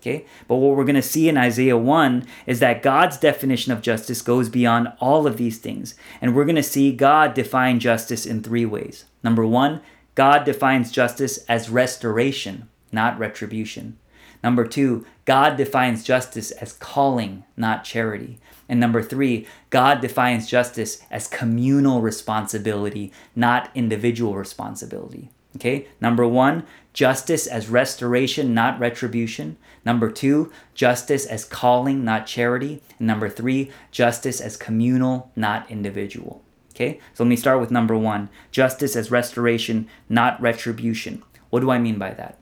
Okay? 0.00 0.26
But 0.48 0.56
what 0.56 0.76
we're 0.76 0.84
going 0.84 0.96
to 0.96 1.02
see 1.02 1.30
in 1.30 1.38
Isaiah 1.38 1.78
1 1.78 2.26
is 2.46 2.60
that 2.60 2.82
God's 2.82 3.16
definition 3.16 3.72
of 3.72 3.80
justice 3.80 4.20
goes 4.20 4.50
beyond 4.50 4.88
all 5.00 5.26
of 5.26 5.38
these 5.38 5.58
things. 5.58 5.94
And 6.20 6.34
we're 6.34 6.44
going 6.44 6.56
to 6.56 6.62
see 6.62 6.92
God 6.92 7.32
define 7.32 7.80
justice 7.80 8.26
in 8.26 8.42
three 8.42 8.66
ways. 8.66 9.06
Number 9.22 9.46
one, 9.46 9.80
God 10.14 10.44
defines 10.44 10.92
justice 10.92 11.38
as 11.48 11.70
restoration, 11.70 12.68
not 12.92 13.18
retribution. 13.18 13.98
Number 14.44 14.66
two, 14.66 15.06
God 15.24 15.56
defines 15.56 16.04
justice 16.04 16.50
as 16.50 16.74
calling, 16.74 17.44
not 17.56 17.82
charity. 17.82 18.38
And 18.68 18.78
number 18.78 19.02
three, 19.02 19.46
God 19.70 20.02
defines 20.02 20.46
justice 20.46 21.02
as 21.10 21.28
communal 21.28 22.02
responsibility, 22.02 23.10
not 23.34 23.70
individual 23.74 24.36
responsibility. 24.36 25.30
Okay, 25.56 25.86
number 25.98 26.28
one, 26.28 26.66
justice 26.92 27.46
as 27.46 27.70
restoration, 27.70 28.52
not 28.52 28.78
retribution. 28.78 29.56
Number 29.82 30.10
two, 30.10 30.52
justice 30.74 31.24
as 31.24 31.46
calling, 31.46 32.04
not 32.04 32.26
charity. 32.26 32.82
And 32.98 33.06
number 33.06 33.30
three, 33.30 33.70
justice 33.90 34.42
as 34.42 34.58
communal, 34.58 35.32
not 35.34 35.70
individual. 35.70 36.42
Okay, 36.74 37.00
so 37.14 37.24
let 37.24 37.30
me 37.30 37.36
start 37.36 37.60
with 37.60 37.70
number 37.70 37.96
one 37.96 38.28
justice 38.50 38.94
as 38.94 39.10
restoration, 39.10 39.88
not 40.10 40.38
retribution. 40.38 41.22
What 41.48 41.60
do 41.60 41.70
I 41.70 41.78
mean 41.78 41.98
by 41.98 42.12
that? 42.12 42.38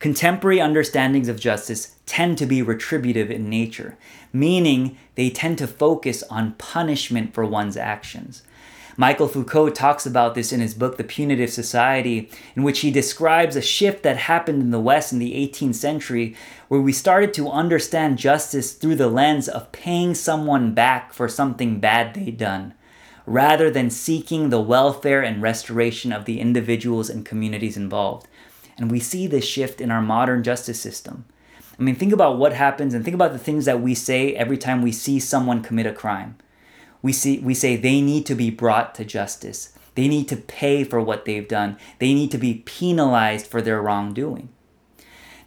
Contemporary 0.00 0.62
understandings 0.62 1.28
of 1.28 1.38
justice 1.38 1.94
tend 2.06 2.38
to 2.38 2.46
be 2.46 2.62
retributive 2.62 3.30
in 3.30 3.50
nature, 3.50 3.98
meaning 4.32 4.96
they 5.14 5.28
tend 5.28 5.58
to 5.58 5.66
focus 5.66 6.22
on 6.30 6.54
punishment 6.54 7.34
for 7.34 7.44
one's 7.44 7.76
actions. 7.76 8.42
Michael 8.96 9.28
Foucault 9.28 9.70
talks 9.70 10.06
about 10.06 10.34
this 10.34 10.52
in 10.52 10.60
his 10.60 10.72
book, 10.72 10.96
The 10.96 11.04
Punitive 11.04 11.50
Society, 11.50 12.30
in 12.56 12.62
which 12.62 12.80
he 12.80 12.90
describes 12.90 13.56
a 13.56 13.62
shift 13.62 14.02
that 14.02 14.16
happened 14.16 14.62
in 14.62 14.70
the 14.70 14.80
West 14.80 15.12
in 15.12 15.18
the 15.18 15.34
18th 15.34 15.74
century, 15.74 16.34
where 16.68 16.80
we 16.80 16.92
started 16.92 17.34
to 17.34 17.50
understand 17.50 18.16
justice 18.16 18.72
through 18.72 18.96
the 18.96 19.08
lens 19.08 19.48
of 19.48 19.70
paying 19.70 20.14
someone 20.14 20.72
back 20.72 21.12
for 21.12 21.28
something 21.28 21.78
bad 21.78 22.14
they'd 22.14 22.38
done, 22.38 22.72
rather 23.26 23.70
than 23.70 23.90
seeking 23.90 24.48
the 24.48 24.60
welfare 24.62 25.22
and 25.22 25.42
restoration 25.42 26.10
of 26.10 26.24
the 26.24 26.40
individuals 26.40 27.10
and 27.10 27.26
communities 27.26 27.76
involved. 27.76 28.26
And 28.80 28.90
we 28.90 28.98
see 28.98 29.28
this 29.28 29.44
shift 29.44 29.80
in 29.80 29.92
our 29.92 30.02
modern 30.02 30.42
justice 30.42 30.80
system. 30.80 31.26
I 31.78 31.82
mean, 31.82 31.94
think 31.94 32.12
about 32.12 32.38
what 32.38 32.52
happens 32.52 32.94
and 32.94 33.04
think 33.04 33.14
about 33.14 33.32
the 33.32 33.38
things 33.38 33.64
that 33.66 33.80
we 33.80 33.94
say 33.94 34.34
every 34.34 34.58
time 34.58 34.82
we 34.82 34.90
see 34.90 35.20
someone 35.20 35.62
commit 35.62 35.86
a 35.86 35.92
crime 35.92 36.36
we 37.02 37.12
see 37.12 37.38
we 37.38 37.54
say 37.54 37.76
they 37.76 38.00
need 38.00 38.26
to 38.26 38.34
be 38.34 38.50
brought 38.50 38.94
to 38.96 39.04
justice. 39.04 39.72
They 39.94 40.08
need 40.08 40.28
to 40.28 40.36
pay 40.36 40.84
for 40.84 41.00
what 41.00 41.24
they've 41.24 41.48
done. 41.48 41.76
They 41.98 42.14
need 42.14 42.30
to 42.30 42.38
be 42.38 42.62
penalized 42.64 43.46
for 43.46 43.60
their 43.60 43.82
wrongdoing. 43.82 44.50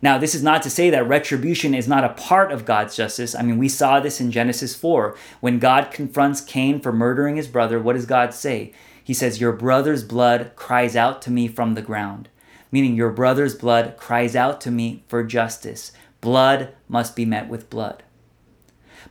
Now, 0.01 0.17
this 0.17 0.35
is 0.35 0.43
not 0.43 0.61
to 0.63 0.69
say 0.69 0.89
that 0.89 1.07
retribution 1.07 1.73
is 1.73 1.87
not 1.87 2.03
a 2.03 2.09
part 2.09 2.51
of 2.51 2.65
God's 2.65 2.95
justice. 2.95 3.33
I 3.33 3.41
mean, 3.41 3.57
we 3.57 3.69
saw 3.69 4.01
this 4.01 4.19
in 4.19 4.31
Genesis 4.31 4.75
4. 4.75 5.15
When 5.39 5.59
God 5.59 5.91
confronts 5.91 6.41
Cain 6.41 6.81
for 6.81 6.91
murdering 6.91 7.37
his 7.37 7.47
brother, 7.47 7.79
what 7.79 7.93
does 7.93 8.05
God 8.05 8.33
say? 8.33 8.73
He 9.01 9.13
says, 9.13 9.39
Your 9.39 9.53
brother's 9.53 10.03
blood 10.03 10.51
cries 10.57 10.97
out 10.97 11.21
to 11.21 11.31
me 11.31 11.47
from 11.47 11.75
the 11.75 11.81
ground. 11.81 12.27
Meaning, 12.73 12.95
your 12.95 13.11
brother's 13.11 13.53
blood 13.53 13.97
cries 13.97 14.35
out 14.35 14.59
to 14.61 14.71
me 14.71 15.03
for 15.07 15.23
justice. 15.23 15.91
Blood 16.21 16.73
must 16.87 17.15
be 17.15 17.23
met 17.23 17.47
with 17.47 17.69
blood. 17.69 18.01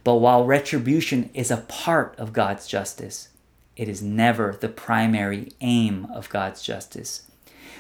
But 0.03 0.17
while 0.17 0.45
retribution 0.45 1.31
is 1.33 1.53
a 1.53 1.59
part 1.69 2.17
of 2.19 2.33
God's 2.33 2.67
justice, 2.67 3.29
it 3.77 3.89
is 3.89 4.03
never 4.03 4.59
the 4.61 4.69
primary 4.69 5.53
aim 5.61 6.09
of 6.13 6.29
God's 6.29 6.61
justice. 6.61 7.31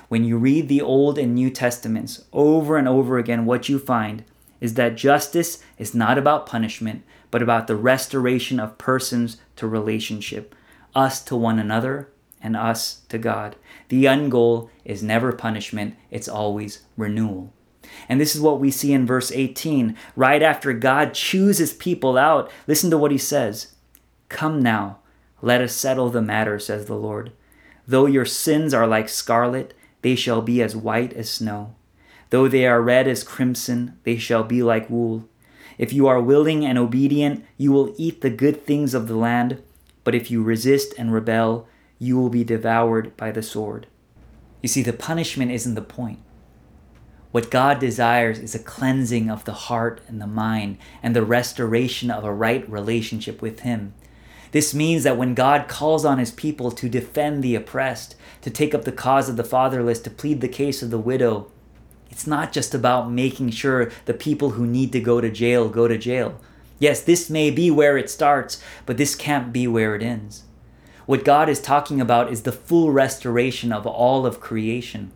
When 0.06 0.22
you 0.22 0.38
read 0.38 0.68
the 0.68 0.80
Old 0.80 1.18
and 1.18 1.34
New 1.34 1.50
Testaments 1.50 2.26
over 2.32 2.76
and 2.76 2.86
over 2.86 3.18
again, 3.18 3.44
what 3.44 3.68
you 3.68 3.80
find 3.80 4.22
is 4.60 4.74
that 4.74 4.94
justice 4.94 5.64
is 5.78 5.96
not 5.96 6.16
about 6.16 6.46
punishment, 6.46 7.02
but 7.32 7.42
about 7.42 7.66
the 7.66 7.74
restoration 7.74 8.60
of 8.60 8.78
persons 8.78 9.38
to 9.56 9.66
relationship, 9.66 10.54
us 10.94 11.20
to 11.24 11.34
one 11.34 11.58
another, 11.58 12.08
and 12.42 12.56
us 12.56 13.02
to 13.08 13.18
God. 13.18 13.56
The 13.88 14.06
end 14.06 14.30
goal 14.30 14.70
is 14.84 15.02
never 15.02 15.32
punishment, 15.32 15.96
it's 16.10 16.28
always 16.28 16.82
renewal. 16.96 17.52
And 18.08 18.20
this 18.20 18.34
is 18.34 18.40
what 18.40 18.60
we 18.60 18.70
see 18.70 18.92
in 18.92 19.06
verse 19.06 19.30
18. 19.32 19.96
Right 20.16 20.42
after 20.42 20.72
God 20.72 21.14
chooses 21.14 21.72
people 21.72 22.16
out, 22.16 22.50
listen 22.66 22.90
to 22.90 22.98
what 22.98 23.10
he 23.10 23.18
says 23.18 23.74
Come 24.28 24.62
now, 24.62 24.98
let 25.40 25.60
us 25.60 25.74
settle 25.74 26.10
the 26.10 26.22
matter, 26.22 26.58
says 26.58 26.86
the 26.86 26.94
Lord. 26.94 27.32
Though 27.86 28.06
your 28.06 28.24
sins 28.24 28.72
are 28.72 28.86
like 28.86 29.08
scarlet, 29.08 29.74
they 30.02 30.14
shall 30.14 30.42
be 30.42 30.62
as 30.62 30.76
white 30.76 31.12
as 31.12 31.28
snow. 31.28 31.74
Though 32.30 32.48
they 32.48 32.66
are 32.66 32.80
red 32.80 33.06
as 33.08 33.24
crimson, 33.24 33.98
they 34.04 34.16
shall 34.16 34.44
be 34.44 34.62
like 34.62 34.88
wool. 34.88 35.28
If 35.78 35.92
you 35.92 36.06
are 36.06 36.20
willing 36.20 36.64
and 36.64 36.78
obedient, 36.78 37.44
you 37.56 37.72
will 37.72 37.94
eat 37.98 38.20
the 38.20 38.30
good 38.30 38.64
things 38.64 38.94
of 38.94 39.08
the 39.08 39.16
land. 39.16 39.62
But 40.04 40.14
if 40.14 40.30
you 40.30 40.42
resist 40.42 40.94
and 40.98 41.12
rebel, 41.12 41.68
you 42.02 42.18
will 42.18 42.28
be 42.28 42.42
devoured 42.42 43.16
by 43.16 43.30
the 43.30 43.44
sword. 43.44 43.86
You 44.60 44.68
see, 44.68 44.82
the 44.82 44.92
punishment 44.92 45.52
isn't 45.52 45.76
the 45.76 45.82
point. 45.82 46.18
What 47.30 47.48
God 47.48 47.78
desires 47.78 48.40
is 48.40 48.56
a 48.56 48.58
cleansing 48.58 49.30
of 49.30 49.44
the 49.44 49.52
heart 49.52 50.00
and 50.08 50.20
the 50.20 50.26
mind 50.26 50.78
and 51.00 51.14
the 51.14 51.24
restoration 51.24 52.10
of 52.10 52.24
a 52.24 52.34
right 52.34 52.68
relationship 52.68 53.40
with 53.40 53.60
Him. 53.60 53.94
This 54.50 54.74
means 54.74 55.04
that 55.04 55.16
when 55.16 55.34
God 55.34 55.68
calls 55.68 56.04
on 56.04 56.18
His 56.18 56.32
people 56.32 56.72
to 56.72 56.88
defend 56.88 57.40
the 57.40 57.54
oppressed, 57.54 58.16
to 58.40 58.50
take 58.50 58.74
up 58.74 58.82
the 58.82 58.90
cause 58.90 59.28
of 59.28 59.36
the 59.36 59.44
fatherless, 59.44 60.00
to 60.00 60.10
plead 60.10 60.40
the 60.40 60.48
case 60.48 60.82
of 60.82 60.90
the 60.90 60.98
widow, 60.98 61.52
it's 62.10 62.26
not 62.26 62.52
just 62.52 62.74
about 62.74 63.12
making 63.12 63.50
sure 63.50 63.92
the 64.06 64.12
people 64.12 64.50
who 64.50 64.66
need 64.66 64.90
to 64.90 65.00
go 65.00 65.20
to 65.20 65.30
jail 65.30 65.68
go 65.68 65.86
to 65.86 65.96
jail. 65.96 66.40
Yes, 66.80 67.00
this 67.00 67.30
may 67.30 67.52
be 67.52 67.70
where 67.70 67.96
it 67.96 68.10
starts, 68.10 68.60
but 68.86 68.96
this 68.96 69.14
can't 69.14 69.52
be 69.52 69.68
where 69.68 69.94
it 69.94 70.02
ends. 70.02 70.42
What 71.06 71.24
God 71.24 71.48
is 71.48 71.60
talking 71.60 72.00
about 72.00 72.32
is 72.32 72.42
the 72.42 72.52
full 72.52 72.92
restoration 72.92 73.72
of 73.72 73.86
all 73.86 74.24
of 74.24 74.40
creation. 74.40 75.12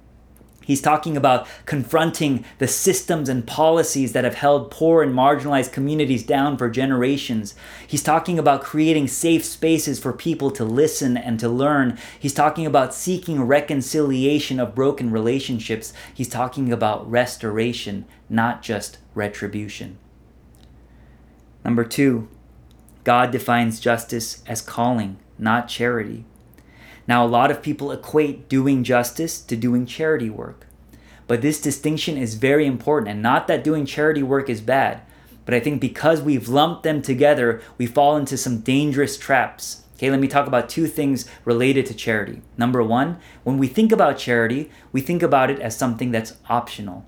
He's 0.66 0.80
talking 0.80 1.16
about 1.16 1.46
confronting 1.64 2.44
the 2.58 2.66
systems 2.66 3.28
and 3.28 3.46
policies 3.46 4.12
that 4.14 4.24
have 4.24 4.34
held 4.34 4.68
poor 4.68 5.00
and 5.00 5.14
marginalized 5.14 5.70
communities 5.70 6.24
down 6.24 6.58
for 6.58 6.68
generations. 6.68 7.54
He's 7.86 8.02
talking 8.02 8.36
about 8.36 8.62
creating 8.62 9.06
safe 9.06 9.44
spaces 9.44 10.00
for 10.00 10.12
people 10.12 10.50
to 10.50 10.64
listen 10.64 11.16
and 11.16 11.38
to 11.38 11.48
learn. 11.48 11.96
He's 12.18 12.34
talking 12.34 12.66
about 12.66 12.94
seeking 12.94 13.44
reconciliation 13.44 14.58
of 14.58 14.74
broken 14.74 15.12
relationships. 15.12 15.92
He's 16.12 16.28
talking 16.28 16.72
about 16.72 17.08
restoration, 17.08 18.04
not 18.28 18.60
just 18.60 18.98
retribution. 19.14 19.98
Number 21.64 21.84
two, 21.84 22.26
God 23.04 23.30
defines 23.30 23.78
justice 23.78 24.42
as 24.48 24.60
calling, 24.60 25.18
not 25.38 25.68
charity. 25.68 26.24
Now, 27.08 27.24
a 27.24 27.28
lot 27.28 27.50
of 27.50 27.62
people 27.62 27.92
equate 27.92 28.48
doing 28.48 28.82
justice 28.82 29.40
to 29.40 29.56
doing 29.56 29.86
charity 29.86 30.30
work. 30.30 30.66
But 31.26 31.42
this 31.42 31.60
distinction 31.60 32.16
is 32.16 32.34
very 32.34 32.66
important, 32.66 33.10
and 33.10 33.22
not 33.22 33.48
that 33.48 33.64
doing 33.64 33.86
charity 33.86 34.22
work 34.22 34.48
is 34.48 34.60
bad, 34.60 35.02
but 35.44 35.54
I 35.54 35.60
think 35.60 35.80
because 35.80 36.20
we've 36.20 36.48
lumped 36.48 36.82
them 36.82 37.02
together, 37.02 37.62
we 37.78 37.86
fall 37.86 38.16
into 38.16 38.36
some 38.36 38.60
dangerous 38.60 39.16
traps. 39.16 39.82
Okay, 39.94 40.10
let 40.10 40.20
me 40.20 40.28
talk 40.28 40.46
about 40.46 40.68
two 40.68 40.86
things 40.86 41.26
related 41.44 41.86
to 41.86 41.94
charity. 41.94 42.42
Number 42.58 42.82
one, 42.82 43.18
when 43.44 43.56
we 43.56 43.66
think 43.66 43.92
about 43.92 44.18
charity, 44.18 44.70
we 44.92 45.00
think 45.00 45.22
about 45.22 45.50
it 45.50 45.58
as 45.60 45.76
something 45.76 46.10
that's 46.10 46.34
optional. 46.50 47.06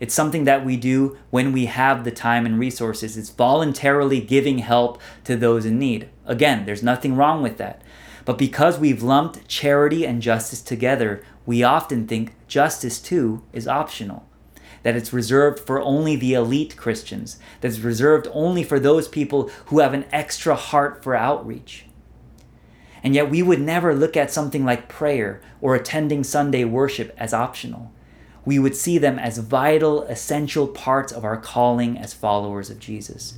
It's 0.00 0.14
something 0.14 0.44
that 0.44 0.64
we 0.64 0.78
do 0.78 1.18
when 1.28 1.52
we 1.52 1.66
have 1.66 2.04
the 2.04 2.10
time 2.10 2.46
and 2.46 2.58
resources. 2.58 3.18
It's 3.18 3.28
voluntarily 3.28 4.20
giving 4.20 4.58
help 4.58 5.00
to 5.24 5.36
those 5.36 5.66
in 5.66 5.78
need. 5.78 6.08
Again, 6.24 6.64
there's 6.64 6.82
nothing 6.82 7.14
wrong 7.14 7.42
with 7.42 7.58
that. 7.58 7.82
But 8.24 8.38
because 8.38 8.78
we've 8.78 9.02
lumped 9.02 9.46
charity 9.46 10.06
and 10.06 10.22
justice 10.22 10.62
together, 10.62 11.22
we 11.44 11.62
often 11.62 12.06
think 12.06 12.34
justice 12.48 12.98
too 12.98 13.42
is 13.52 13.68
optional. 13.68 14.26
That 14.82 14.96
it's 14.96 15.12
reserved 15.12 15.60
for 15.60 15.82
only 15.82 16.16
the 16.16 16.32
elite 16.32 16.76
Christians, 16.78 17.38
that 17.60 17.68
it's 17.68 17.80
reserved 17.80 18.26
only 18.32 18.62
for 18.62 18.80
those 18.80 19.06
people 19.06 19.50
who 19.66 19.80
have 19.80 19.92
an 19.92 20.06
extra 20.12 20.54
heart 20.54 21.02
for 21.02 21.14
outreach. 21.14 21.84
And 23.02 23.14
yet, 23.14 23.30
we 23.30 23.42
would 23.42 23.60
never 23.60 23.94
look 23.94 24.16
at 24.16 24.30
something 24.30 24.64
like 24.64 24.88
prayer 24.88 25.40
or 25.60 25.74
attending 25.74 26.24
Sunday 26.24 26.64
worship 26.64 27.14
as 27.18 27.34
optional. 27.34 27.92
We 28.44 28.58
would 28.58 28.76
see 28.76 28.98
them 28.98 29.18
as 29.18 29.38
vital, 29.38 30.02
essential 30.04 30.66
parts 30.66 31.12
of 31.12 31.24
our 31.24 31.36
calling 31.36 31.98
as 31.98 32.14
followers 32.14 32.70
of 32.70 32.78
Jesus. 32.78 33.34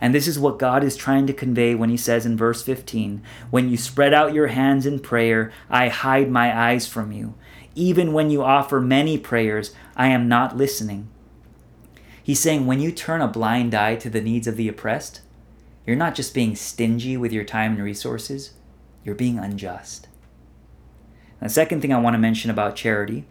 And 0.00 0.14
this 0.14 0.26
is 0.26 0.38
what 0.38 0.58
God 0.58 0.82
is 0.82 0.96
trying 0.96 1.26
to 1.26 1.32
convey 1.32 1.74
when 1.74 1.90
he 1.90 1.96
says 1.96 2.24
in 2.24 2.36
verse 2.36 2.62
15, 2.62 3.22
When 3.50 3.68
you 3.68 3.76
spread 3.76 4.14
out 4.14 4.34
your 4.34 4.48
hands 4.48 4.86
in 4.86 4.98
prayer, 4.98 5.52
I 5.68 5.88
hide 5.88 6.30
my 6.30 6.56
eyes 6.58 6.86
from 6.86 7.12
you. 7.12 7.34
Even 7.74 8.12
when 8.12 8.30
you 8.30 8.42
offer 8.42 8.80
many 8.80 9.18
prayers, 9.18 9.74
I 9.94 10.08
am 10.08 10.28
not 10.28 10.56
listening. 10.56 11.08
He's 12.22 12.40
saying 12.40 12.66
when 12.66 12.80
you 12.80 12.92
turn 12.92 13.20
a 13.20 13.28
blind 13.28 13.74
eye 13.74 13.96
to 13.96 14.10
the 14.10 14.20
needs 14.20 14.46
of 14.46 14.56
the 14.56 14.68
oppressed, 14.68 15.20
you're 15.86 15.96
not 15.96 16.14
just 16.14 16.34
being 16.34 16.56
stingy 16.56 17.16
with 17.16 17.32
your 17.32 17.44
time 17.44 17.72
and 17.72 17.82
resources, 17.82 18.52
you're 19.04 19.14
being 19.14 19.38
unjust. 19.38 20.08
the 21.40 21.48
second 21.48 21.80
thing 21.80 21.92
I 21.92 22.00
want 22.00 22.14
to 22.14 22.18
mention 22.18 22.50
about 22.50 22.76
charity 22.76 23.24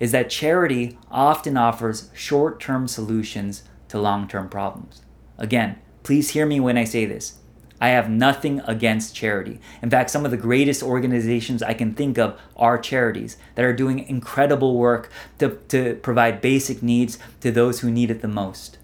is 0.00 0.12
that 0.12 0.30
charity 0.30 0.98
often 1.10 1.56
offers 1.56 2.10
short 2.14 2.60
term 2.60 2.86
solutions 2.88 3.62
to 3.88 4.00
long 4.00 4.28
term 4.28 4.48
problems. 4.48 5.02
Again, 5.38 5.78
please 6.02 6.30
hear 6.30 6.46
me 6.46 6.60
when 6.60 6.78
I 6.78 6.84
say 6.84 7.04
this. 7.04 7.38
I 7.80 7.88
have 7.90 8.10
nothing 8.10 8.60
against 8.66 9.14
charity. 9.14 9.60
In 9.82 9.90
fact, 9.90 10.10
some 10.10 10.24
of 10.24 10.32
the 10.32 10.36
greatest 10.36 10.82
organizations 10.82 11.62
I 11.62 11.74
can 11.74 11.94
think 11.94 12.18
of 12.18 12.38
are 12.56 12.76
charities 12.76 13.36
that 13.54 13.64
are 13.64 13.72
doing 13.72 14.00
incredible 14.00 14.76
work 14.76 15.10
to, 15.38 15.50
to 15.68 15.94
provide 15.96 16.40
basic 16.40 16.82
needs 16.82 17.18
to 17.40 17.52
those 17.52 17.80
who 17.80 17.90
need 17.90 18.10
it 18.10 18.20
the 18.20 18.28
most. 18.28 18.78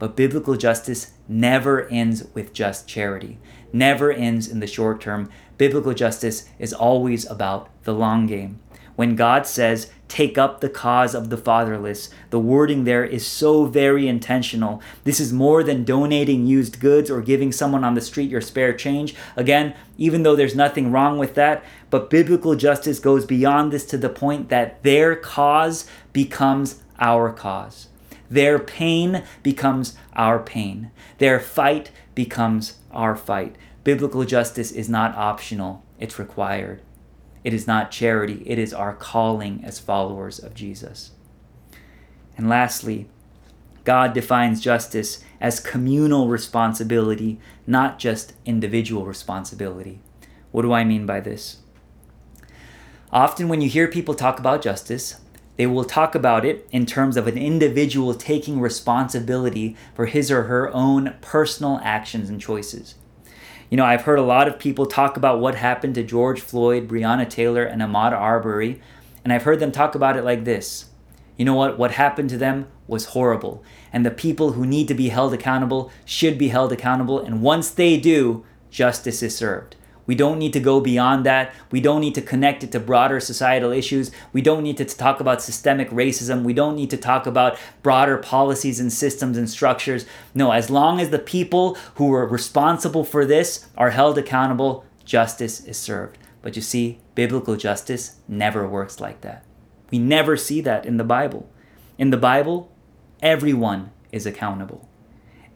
But 0.00 0.16
biblical 0.16 0.56
justice 0.56 1.12
never 1.28 1.86
ends 1.88 2.24
with 2.34 2.52
just 2.52 2.88
charity, 2.88 3.38
never 3.72 4.10
ends 4.10 4.48
in 4.48 4.58
the 4.58 4.66
short 4.66 5.00
term. 5.00 5.30
Biblical 5.56 5.94
justice 5.94 6.48
is 6.58 6.72
always 6.72 7.30
about 7.30 7.68
the 7.84 7.94
long 7.94 8.26
game. 8.26 8.58
When 9.00 9.16
God 9.16 9.46
says, 9.46 9.90
take 10.08 10.36
up 10.36 10.60
the 10.60 10.68
cause 10.68 11.14
of 11.14 11.30
the 11.30 11.38
fatherless. 11.38 12.10
The 12.28 12.38
wording 12.38 12.84
there 12.84 13.02
is 13.02 13.26
so 13.26 13.64
very 13.64 14.06
intentional. 14.06 14.82
This 15.04 15.20
is 15.20 15.32
more 15.32 15.62
than 15.62 15.84
donating 15.84 16.46
used 16.46 16.80
goods 16.80 17.10
or 17.10 17.22
giving 17.22 17.50
someone 17.50 17.82
on 17.82 17.94
the 17.94 18.02
street 18.02 18.28
your 18.28 18.42
spare 18.42 18.74
change. 18.74 19.14
Again, 19.36 19.74
even 19.96 20.22
though 20.22 20.36
there's 20.36 20.54
nothing 20.54 20.92
wrong 20.92 21.16
with 21.16 21.34
that, 21.36 21.64
but 21.88 22.10
biblical 22.10 22.54
justice 22.56 22.98
goes 22.98 23.24
beyond 23.24 23.72
this 23.72 23.86
to 23.86 23.96
the 23.96 24.10
point 24.10 24.50
that 24.50 24.82
their 24.82 25.16
cause 25.16 25.86
becomes 26.12 26.82
our 26.98 27.32
cause. 27.32 27.88
Their 28.28 28.58
pain 28.58 29.24
becomes 29.42 29.96
our 30.12 30.38
pain. 30.38 30.90
Their 31.16 31.40
fight 31.40 31.90
becomes 32.14 32.74
our 32.90 33.16
fight. 33.16 33.56
Biblical 33.82 34.26
justice 34.26 34.70
is 34.70 34.90
not 34.90 35.16
optional, 35.16 35.82
it's 35.98 36.18
required. 36.18 36.82
It 37.42 37.54
is 37.54 37.66
not 37.66 37.90
charity, 37.90 38.42
it 38.46 38.58
is 38.58 38.74
our 38.74 38.94
calling 38.94 39.62
as 39.64 39.78
followers 39.78 40.38
of 40.38 40.54
Jesus. 40.54 41.12
And 42.36 42.48
lastly, 42.48 43.08
God 43.84 44.12
defines 44.12 44.60
justice 44.60 45.24
as 45.40 45.58
communal 45.58 46.28
responsibility, 46.28 47.40
not 47.66 47.98
just 47.98 48.34
individual 48.44 49.06
responsibility. 49.06 50.00
What 50.52 50.62
do 50.62 50.72
I 50.72 50.84
mean 50.84 51.06
by 51.06 51.20
this? 51.20 51.58
Often, 53.12 53.48
when 53.48 53.60
you 53.60 53.68
hear 53.68 53.88
people 53.88 54.14
talk 54.14 54.38
about 54.38 54.62
justice, 54.62 55.20
they 55.56 55.66
will 55.66 55.84
talk 55.84 56.14
about 56.14 56.44
it 56.44 56.68
in 56.70 56.86
terms 56.86 57.16
of 57.16 57.26
an 57.26 57.36
individual 57.36 58.14
taking 58.14 58.60
responsibility 58.60 59.76
for 59.94 60.06
his 60.06 60.30
or 60.30 60.44
her 60.44 60.72
own 60.72 61.16
personal 61.20 61.80
actions 61.82 62.30
and 62.30 62.40
choices. 62.40 62.94
You 63.70 63.76
know, 63.76 63.84
I've 63.84 64.02
heard 64.02 64.18
a 64.18 64.22
lot 64.22 64.48
of 64.48 64.58
people 64.58 64.84
talk 64.84 65.16
about 65.16 65.38
what 65.38 65.54
happened 65.54 65.94
to 65.94 66.02
George 66.02 66.40
Floyd, 66.40 66.88
Breonna 66.88 67.30
Taylor, 67.30 67.62
and 67.62 67.80
Ahmaud 67.80 68.10
Arbery, 68.10 68.82
and 69.22 69.32
I've 69.32 69.44
heard 69.44 69.60
them 69.60 69.70
talk 69.70 69.94
about 69.94 70.16
it 70.16 70.24
like 70.24 70.44
this. 70.44 70.86
You 71.36 71.44
know 71.44 71.54
what? 71.54 71.78
What 71.78 71.92
happened 71.92 72.30
to 72.30 72.36
them 72.36 72.66
was 72.88 73.06
horrible, 73.06 73.62
and 73.92 74.04
the 74.04 74.10
people 74.10 74.52
who 74.52 74.66
need 74.66 74.88
to 74.88 74.94
be 74.94 75.10
held 75.10 75.32
accountable 75.32 75.92
should 76.04 76.36
be 76.36 76.48
held 76.48 76.72
accountable, 76.72 77.20
and 77.20 77.42
once 77.42 77.70
they 77.70 77.96
do, 77.96 78.44
justice 78.72 79.22
is 79.22 79.36
served. 79.36 79.76
We 80.10 80.16
don't 80.16 80.40
need 80.40 80.52
to 80.54 80.58
go 80.58 80.80
beyond 80.80 81.24
that. 81.26 81.54
We 81.70 81.80
don't 81.80 82.00
need 82.00 82.16
to 82.16 82.20
connect 82.20 82.64
it 82.64 82.72
to 82.72 82.80
broader 82.80 83.20
societal 83.20 83.70
issues. 83.70 84.10
We 84.32 84.42
don't 84.42 84.64
need 84.64 84.76
to 84.78 84.84
talk 84.84 85.20
about 85.20 85.40
systemic 85.40 85.88
racism. 85.90 86.42
We 86.42 86.52
don't 86.52 86.74
need 86.74 86.90
to 86.90 86.96
talk 86.96 87.28
about 87.28 87.56
broader 87.84 88.18
policies 88.18 88.80
and 88.80 88.92
systems 88.92 89.38
and 89.38 89.48
structures. 89.48 90.06
No, 90.34 90.50
as 90.50 90.68
long 90.68 90.98
as 90.98 91.10
the 91.10 91.20
people 91.20 91.76
who 91.94 92.12
are 92.12 92.26
responsible 92.26 93.04
for 93.04 93.24
this 93.24 93.68
are 93.78 93.90
held 93.90 94.18
accountable, 94.18 94.84
justice 95.04 95.64
is 95.64 95.76
served. 95.76 96.18
But 96.42 96.56
you 96.56 96.62
see, 96.62 96.98
biblical 97.14 97.54
justice 97.54 98.16
never 98.26 98.66
works 98.66 98.98
like 98.98 99.20
that. 99.20 99.44
We 99.92 100.00
never 100.00 100.36
see 100.36 100.60
that 100.62 100.86
in 100.86 100.96
the 100.96 101.04
Bible. 101.04 101.48
In 101.98 102.10
the 102.10 102.16
Bible, 102.16 102.72
everyone 103.22 103.92
is 104.10 104.26
accountable. 104.26 104.89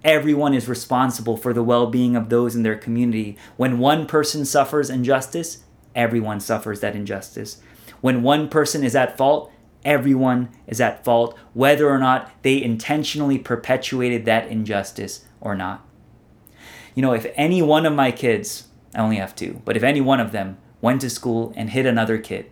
Everyone 0.04 0.52
is 0.52 0.68
responsible 0.68 1.38
for 1.38 1.54
the 1.54 1.64
well 1.64 1.86
being 1.86 2.14
of 2.14 2.28
those 2.28 2.54
in 2.54 2.62
their 2.62 2.76
community. 2.76 3.38
When 3.56 3.78
one 3.78 4.06
person 4.06 4.44
suffers 4.44 4.90
injustice, 4.90 5.64
everyone 5.94 6.40
suffers 6.40 6.80
that 6.80 6.94
injustice. 6.94 7.62
When 8.02 8.22
one 8.22 8.50
person 8.50 8.84
is 8.84 8.94
at 8.94 9.16
fault, 9.16 9.50
everyone 9.82 10.50
is 10.66 10.78
at 10.78 11.04
fault, 11.04 11.38
whether 11.54 11.88
or 11.88 11.98
not 11.98 12.30
they 12.42 12.62
intentionally 12.62 13.38
perpetuated 13.38 14.26
that 14.26 14.48
injustice 14.48 15.24
or 15.40 15.54
not. 15.54 15.86
You 16.94 17.00
know, 17.00 17.14
if 17.14 17.26
any 17.34 17.62
one 17.62 17.86
of 17.86 17.94
my 17.94 18.12
kids, 18.12 18.68
I 18.94 19.00
only 19.00 19.16
have 19.16 19.34
two, 19.34 19.62
but 19.64 19.76
if 19.76 19.82
any 19.82 20.02
one 20.02 20.20
of 20.20 20.32
them 20.32 20.58
went 20.82 21.00
to 21.00 21.08
school 21.08 21.54
and 21.56 21.70
hit 21.70 21.86
another 21.86 22.18
kid, 22.18 22.50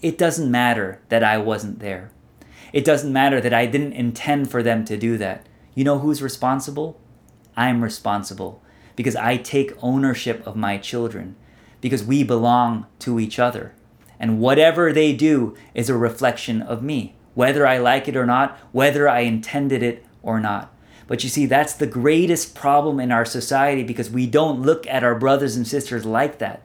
it 0.00 0.16
doesn't 0.16 0.50
matter 0.50 1.00
that 1.08 1.24
I 1.24 1.38
wasn't 1.38 1.80
there. 1.80 2.12
It 2.72 2.84
doesn't 2.84 3.12
matter 3.12 3.40
that 3.40 3.54
I 3.54 3.66
didn't 3.66 3.94
intend 3.94 4.50
for 4.50 4.62
them 4.62 4.84
to 4.84 4.96
do 4.96 5.18
that. 5.18 5.46
You 5.74 5.84
know 5.84 5.98
who's 5.98 6.22
responsible? 6.22 7.00
I'm 7.56 7.82
responsible 7.82 8.62
because 8.96 9.16
I 9.16 9.36
take 9.36 9.72
ownership 9.82 10.46
of 10.46 10.56
my 10.56 10.78
children, 10.78 11.36
because 11.80 12.04
we 12.04 12.22
belong 12.22 12.86
to 13.00 13.18
each 13.18 13.38
other. 13.38 13.74
And 14.20 14.38
whatever 14.38 14.92
they 14.92 15.12
do 15.12 15.56
is 15.74 15.90
a 15.90 15.96
reflection 15.96 16.62
of 16.62 16.82
me, 16.82 17.16
whether 17.34 17.66
I 17.66 17.78
like 17.78 18.06
it 18.06 18.16
or 18.16 18.24
not, 18.24 18.56
whether 18.70 19.08
I 19.08 19.20
intended 19.20 19.82
it 19.82 20.06
or 20.22 20.38
not. 20.38 20.72
But 21.06 21.22
you 21.24 21.28
see, 21.28 21.46
that's 21.46 21.74
the 21.74 21.86
greatest 21.86 22.54
problem 22.54 23.00
in 23.00 23.12
our 23.12 23.24
society 23.24 23.82
because 23.82 24.10
we 24.10 24.26
don't 24.26 24.62
look 24.62 24.86
at 24.86 25.04
our 25.04 25.18
brothers 25.18 25.56
and 25.56 25.66
sisters 25.66 26.06
like 26.06 26.38
that. 26.38 26.62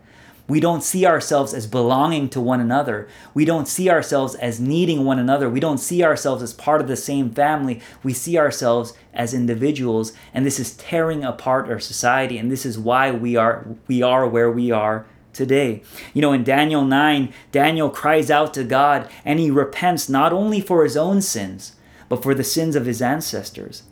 We 0.50 0.60
don't 0.60 0.84
see 0.84 1.06
ourselves 1.06 1.54
as 1.54 1.68
belonging 1.68 2.28
to 2.30 2.42
one 2.42 2.60
another. 2.60 3.08
We 3.34 3.46
don't 3.46 3.68
see 3.68 3.90
ourselves 3.90 4.34
as 4.36 4.60
needing 4.60 5.06
one 5.06 5.20
another. 5.20 5.50
We 5.50 5.60
don't 5.60 5.78
see 5.78 6.04
ourselves 6.04 6.42
as 6.42 6.54
part 6.54 6.82
of 6.82 6.88
the 6.88 6.98
same 6.98 7.30
family. 7.30 7.82
We 8.04 8.14
see 8.14 8.38
ourselves 8.38 8.94
as 9.14 9.34
individuals, 9.34 10.12
and 10.34 10.46
this 10.46 10.60
is 10.60 10.76
tearing 10.76 11.24
apart 11.24 11.70
our 11.70 11.80
society, 11.80 12.38
and 12.38 12.52
this 12.52 12.66
is 12.66 12.80
why 12.80 13.12
we 13.12 13.36
are 13.36 13.68
we 13.88 14.02
are 14.02 14.28
where 14.28 14.52
we 14.52 14.72
are 14.72 15.06
today. 15.34 15.84
You 16.14 16.22
know, 16.22 16.34
in 16.34 16.44
Daniel 16.44 16.84
9, 16.84 17.32
Daniel 17.52 17.90
cries 17.90 18.32
out 18.32 18.54
to 18.56 18.64
God 18.64 19.10
and 19.24 19.40
he 19.40 19.52
repents 19.52 20.10
not 20.10 20.34
only 20.34 20.60
for 20.60 20.84
his 20.84 20.98
own 20.98 21.22
sins, 21.22 21.76
but 22.10 22.24
for 22.24 22.34
the 22.34 22.44
sins 22.44 22.76
of 22.76 22.86
his 22.86 23.02
ancestors. 23.02 23.84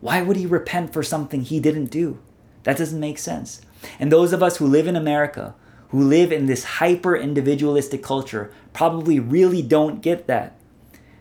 Why 0.00 0.22
would 0.22 0.36
he 0.36 0.46
repent 0.46 0.92
for 0.92 1.02
something 1.02 1.40
he 1.40 1.58
didn't 1.58 1.86
do? 1.86 2.18
That 2.64 2.76
doesn't 2.76 3.00
make 3.00 3.18
sense. 3.18 3.62
And 3.98 4.12
those 4.12 4.32
of 4.32 4.42
us 4.42 4.58
who 4.58 4.66
live 4.66 4.86
in 4.86 4.96
America, 4.96 5.54
who 5.88 6.02
live 6.02 6.32
in 6.32 6.46
this 6.46 6.64
hyper 6.64 7.16
individualistic 7.16 8.02
culture 8.02 8.52
probably 8.72 9.20
really 9.20 9.62
don't 9.62 10.02
get 10.02 10.26
that. 10.26 10.58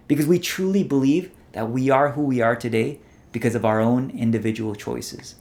Because 0.08 0.28
we 0.28 0.40
truly 0.40 0.84
believe 0.84 1.32
that 1.54 1.70
we 1.70 1.90
are 1.90 2.12
who 2.12 2.22
we 2.22 2.42
are 2.42 2.56
today 2.56 3.00
because 3.32 3.56
of 3.56 3.66
our 3.66 3.80
own 3.80 4.10
individual 4.12 4.76
choices. 4.76 5.36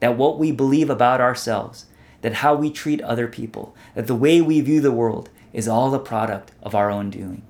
That 0.00 0.16
what 0.16 0.38
we 0.38 0.52
believe 0.52 0.90
about 0.90 1.20
ourselves, 1.20 1.86
that 2.22 2.34
how 2.34 2.54
we 2.54 2.70
treat 2.70 3.00
other 3.02 3.28
people, 3.28 3.74
that 3.94 4.06
the 4.06 4.14
way 4.14 4.40
we 4.40 4.60
view 4.60 4.80
the 4.80 4.92
world 4.92 5.30
is 5.52 5.68
all 5.68 5.94
a 5.94 5.98
product 5.98 6.52
of 6.62 6.74
our 6.74 6.90
own 6.90 7.10
doing. 7.10 7.42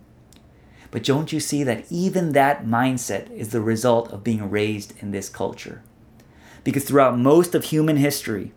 But 0.90 1.04
don't 1.04 1.32
you 1.32 1.40
see 1.40 1.64
that 1.64 1.86
even 1.90 2.32
that 2.32 2.66
mindset 2.66 3.30
is 3.30 3.48
the 3.48 3.62
result 3.62 4.12
of 4.12 4.22
being 4.22 4.50
raised 4.50 4.92
in 5.00 5.10
this 5.10 5.28
culture? 5.28 5.82
Because 6.64 6.84
throughout 6.84 7.18
most 7.18 7.54
of 7.54 7.64
human 7.64 7.96
history, 7.96 8.52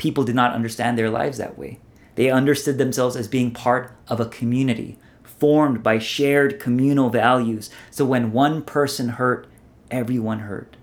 people 0.00 0.24
did 0.24 0.34
not 0.34 0.54
understand 0.54 0.96
their 0.96 1.10
lives 1.10 1.36
that 1.36 1.58
way. 1.58 1.78
They 2.14 2.30
understood 2.30 2.78
themselves 2.78 3.16
as 3.16 3.28
being 3.28 3.50
part 3.50 3.94
of 4.08 4.18
a 4.18 4.24
community, 4.24 4.98
formed 5.22 5.82
by 5.82 5.98
shared 5.98 6.58
communal 6.58 7.10
values. 7.10 7.68
So 7.90 8.06
when 8.06 8.32
one 8.32 8.62
person 8.62 9.10
hurt, 9.10 9.46
everyone 9.90 10.38
hurt. 10.38 10.78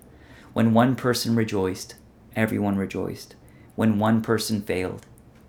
When 0.53 0.71
one 0.71 0.95
person 0.95 1.35
rejoiced, 1.35 1.95
everyone 2.35 2.77
rejoiced. 2.77 3.33
When 3.75 3.97
one 3.97 4.21
person 4.21 4.61
failed, 4.61 5.07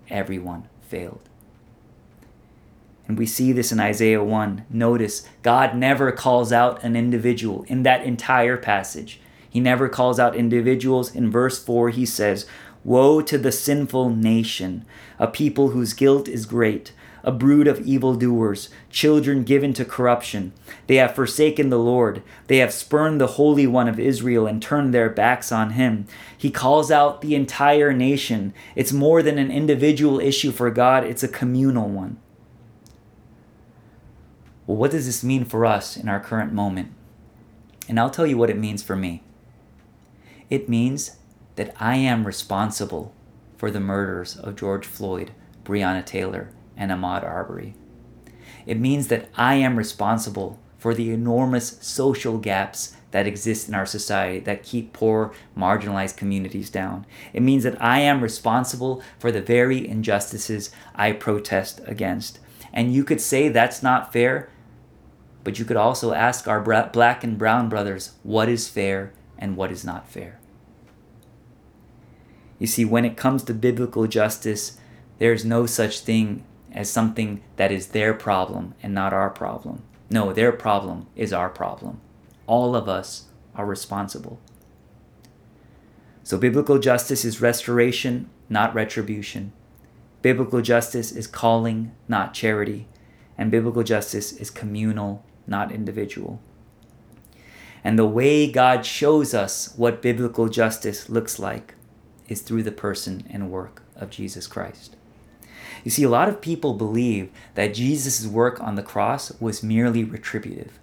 everyone 0.09 0.67
failed. 0.81 1.29
And 3.07 3.19
we 3.19 3.27
see 3.27 3.51
this 3.51 3.71
in 3.71 3.79
Isaiah 3.79 4.23
1. 4.23 4.65
Notice, 4.71 5.27
God 5.43 5.75
never 5.75 6.11
calls 6.11 6.51
out 6.51 6.83
an 6.83 6.95
individual 6.95 7.65
in 7.67 7.83
that 7.83 8.03
entire 8.03 8.57
passage. 8.57 9.21
He 9.47 9.59
never 9.59 9.89
calls 9.89 10.19
out 10.19 10.35
individuals. 10.35 11.13
In 11.13 11.31
verse 11.31 11.63
4, 11.63 11.89
he 11.89 12.05
says, 12.05 12.45
Woe 12.83 13.21
to 13.21 13.37
the 13.37 13.51
sinful 13.51 14.09
nation, 14.09 14.85
a 15.17 15.27
people 15.27 15.69
whose 15.69 15.93
guilt 15.93 16.27
is 16.27 16.45
great, 16.45 16.93
a 17.23 17.31
brood 17.31 17.67
of 17.67 17.85
evildoers, 17.85 18.69
children 18.89 19.43
given 19.43 19.73
to 19.73 19.83
corruption. 19.83 20.53
They 20.87 20.95
have 20.95 21.15
forsaken 21.15 21.69
the 21.69 21.79
Lord. 21.79 22.23
They 22.47 22.57
have 22.57 22.73
spurned 22.73 23.19
the 23.19 23.27
Holy 23.27 23.67
One 23.67 23.87
of 23.87 23.99
Israel 23.99 24.47
and 24.47 24.61
turned 24.61 24.93
their 24.93 25.09
backs 25.09 25.51
on 25.51 25.71
him. 25.71 26.07
He 26.37 26.49
calls 26.49 26.89
out 26.89 27.21
the 27.21 27.35
entire 27.35 27.91
nation. 27.91 28.53
It's 28.75 28.93
more 28.93 29.21
than 29.21 29.37
an 29.37 29.51
individual 29.51 30.19
issue 30.19 30.51
for 30.51 30.71
God, 30.71 31.03
it's 31.03 31.23
a 31.23 31.27
communal 31.27 31.89
one. 31.89 32.17
Well, 34.65 34.77
what 34.77 34.91
does 34.91 35.05
this 35.05 35.23
mean 35.23 35.45
for 35.45 35.65
us 35.65 35.97
in 35.97 36.07
our 36.07 36.19
current 36.19 36.53
moment? 36.53 36.93
And 37.87 37.99
I'll 37.99 38.11
tell 38.11 38.27
you 38.27 38.37
what 38.37 38.51
it 38.51 38.57
means 38.57 38.83
for 38.83 38.95
me. 38.95 39.23
It 40.49 40.69
means 40.69 41.17
that 41.59 41.75
I 41.77 41.97
am 41.97 42.25
responsible 42.25 43.13
for 43.57 43.69
the 43.69 43.81
murders 43.81 44.37
of 44.37 44.55
George 44.55 44.85
Floyd, 44.85 45.31
Breonna 45.65 46.05
Taylor, 46.05 46.51
and 46.77 46.89
Ahmaud 46.89 47.21
Arbery. 47.21 47.75
It 48.65 48.79
means 48.79 49.09
that 49.09 49.27
I 49.35 49.55
am 49.55 49.75
responsible 49.75 50.57
for 50.77 50.93
the 50.93 51.11
enormous 51.11 51.77
social 51.81 52.37
gaps 52.37 52.95
that 53.11 53.27
exist 53.27 53.67
in 53.67 53.75
our 53.75 53.85
society 53.85 54.39
that 54.39 54.63
keep 54.63 54.93
poor, 54.93 55.33
marginalized 55.57 56.15
communities 56.15 56.69
down. 56.69 57.05
It 57.33 57.41
means 57.41 57.63
that 57.63 57.81
I 57.81 57.99
am 57.99 58.23
responsible 58.23 59.03
for 59.17 59.29
the 59.29 59.41
very 59.41 59.85
injustices 59.85 60.71
I 60.95 61.11
protest 61.11 61.81
against. 61.85 62.39
And 62.71 62.93
you 62.93 63.03
could 63.03 63.19
say 63.19 63.49
that's 63.49 63.83
not 63.83 64.13
fair, 64.13 64.49
but 65.43 65.59
you 65.59 65.65
could 65.65 65.75
also 65.75 66.13
ask 66.13 66.47
our 66.47 66.61
black 66.61 67.21
and 67.25 67.37
brown 67.37 67.67
brothers 67.67 68.13
what 68.23 68.47
is 68.47 68.69
fair 68.69 69.11
and 69.37 69.57
what 69.57 69.73
is 69.73 69.83
not 69.83 70.07
fair. 70.07 70.39
You 72.59 72.67
see, 72.67 72.83
when 72.83 73.05
it 73.05 73.17
comes 73.17 73.43
to 73.43 73.53
biblical 73.53 74.05
justice, 74.05 74.77
there's 75.17 75.45
no 75.45 75.65
such 75.65 76.01
thing 76.01 76.43
as 76.71 76.89
something 76.89 77.41
that 77.55 77.71
is 77.71 77.87
their 77.87 78.13
problem 78.13 78.75
and 78.83 78.93
not 78.93 79.13
our 79.13 79.29
problem. 79.29 79.81
No, 80.09 80.33
their 80.33 80.51
problem 80.51 81.07
is 81.15 81.31
our 81.31 81.49
problem. 81.49 82.01
All 82.45 82.75
of 82.75 82.89
us 82.89 83.25
are 83.55 83.65
responsible. 83.65 84.39
So, 86.23 86.37
biblical 86.37 86.79
justice 86.79 87.25
is 87.25 87.41
restoration, 87.41 88.29
not 88.49 88.75
retribution. 88.75 89.53
Biblical 90.21 90.61
justice 90.61 91.11
is 91.11 91.27
calling, 91.27 91.93
not 92.07 92.33
charity. 92.33 92.87
And 93.37 93.49
biblical 93.49 93.83
justice 93.83 94.33
is 94.33 94.49
communal, 94.49 95.23
not 95.47 95.71
individual. 95.71 96.41
And 97.83 97.97
the 97.97 98.05
way 98.05 98.51
God 98.51 98.85
shows 98.85 99.33
us 99.33 99.73
what 99.77 100.01
biblical 100.01 100.49
justice 100.49 101.09
looks 101.09 101.39
like 101.39 101.75
is 102.29 102.41
through 102.41 102.63
the 102.63 102.71
person 102.71 103.25
and 103.29 103.51
work 103.51 103.83
of 103.97 104.09
Jesus 104.09 104.47
Christ. 104.47 104.95
You 105.83 105.91
see, 105.91 106.03
a 106.03 106.09
lot 106.09 106.29
of 106.29 106.41
people 106.41 106.73
believe 106.73 107.29
that 107.55 107.73
Jesus' 107.73 108.25
work 108.25 108.61
on 108.61 108.75
the 108.75 108.83
cross 108.83 109.31
was 109.41 109.63
merely 109.63 110.03
retributive, 110.03 110.79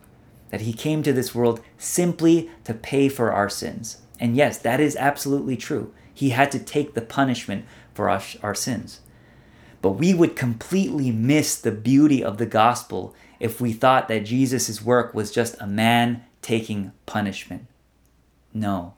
that 0.51 0.63
he 0.63 0.73
came 0.73 1.03
to 1.03 1.13
this 1.13 1.35
world 1.35 1.61
simply 1.79 2.51
to 2.65 2.75
pay 2.75 3.09
for 3.09 3.33
our 3.33 3.49
sins. 3.49 3.99
And 4.19 4.37
yes, 4.37 4.59
that 4.59 4.81
is 4.81 4.97
absolutely 4.97 5.57
true. 5.57 5.93
He 6.13 6.31
had 6.31 6.51
to 6.53 6.59
take 6.59 6.95
the 6.95 7.03
punishment 7.03 7.65
for 7.95 8.09
our, 8.09 8.23
our 8.43 8.55
sins. 8.55 9.01
But 9.83 9.93
we 9.93 10.15
would 10.15 10.37
completely 10.37 11.11
miss 11.11 11.57
the 11.57 11.73
beauty 11.73 12.25
of 12.25 12.39
the 12.39 12.47
gospel 12.47 13.15
if 13.39 13.61
we 13.61 13.73
thought 13.73 14.09
that 14.09 14.25
Jesus' 14.25 14.83
work 14.83 15.13
was 15.15 15.31
just 15.31 15.61
a 15.61 15.67
man 15.67 16.25
taking 16.41 16.93
punishment. 17.05 17.67
No. 18.55 18.95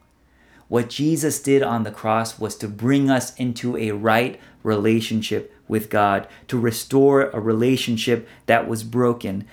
What 0.69 0.91
Jesus 0.91 1.41
did 1.41 1.63
on 1.63 1.85
the 1.85 1.91
cross 1.91 2.39
was 2.39 2.55
to 2.57 2.69
bring 2.69 3.11
us 3.11 3.35
into 3.37 3.77
a 3.77 3.93
right 3.93 4.39
relationship 4.63 5.55
with 5.67 5.89
God, 5.89 6.27
to 6.49 6.59
restore 6.59 7.31
a 7.31 7.41
relationship 7.41 8.29
that 8.47 8.69
was 8.69 8.85
broken. 8.85 9.45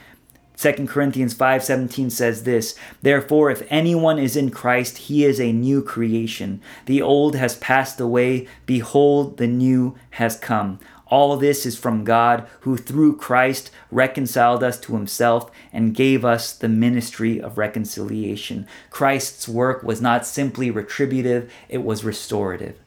2 0.58 0.88
Corinthians 0.88 1.34
5:17 1.34 2.10
says 2.10 2.44
this, 2.44 2.76
"Therefore 3.02 3.50
if 3.50 3.64
anyone 3.70 4.20
is 4.20 4.36
in 4.36 4.52
Christ, 4.52 4.98
he 5.10 5.26
is 5.26 5.40
a 5.40 5.52
new 5.52 5.82
creation. 5.82 6.62
The 6.86 7.02
old 7.02 7.36
has 7.36 7.56
passed 7.56 8.00
away; 8.00 8.48
behold, 8.66 9.38
the 9.38 9.48
new 9.48 9.96
has 10.12 10.38
come." 10.38 10.80
All 11.08 11.38
this 11.38 11.66
is 11.66 11.78
from 11.78 12.04
God, 12.04 12.48
who 12.62 12.78
through 12.78 13.18
Christ 13.18 13.70
reconciled 13.92 14.64
us 14.64 14.80
to 14.82 14.94
himself 14.94 15.52
and 15.72 15.94
gave 15.94 16.26
us 16.26 16.52
the 16.52 16.68
ministry 16.68 17.40
of 17.40 17.58
reconciliation. 17.58 18.68
Christ's 18.90 19.48
work 19.48 19.84
was 19.84 20.02
not 20.02 20.26
simply 20.26 20.72
retributive, 20.72 21.52
it 21.70 21.84
was 21.84 22.04
restorative. 22.04 22.80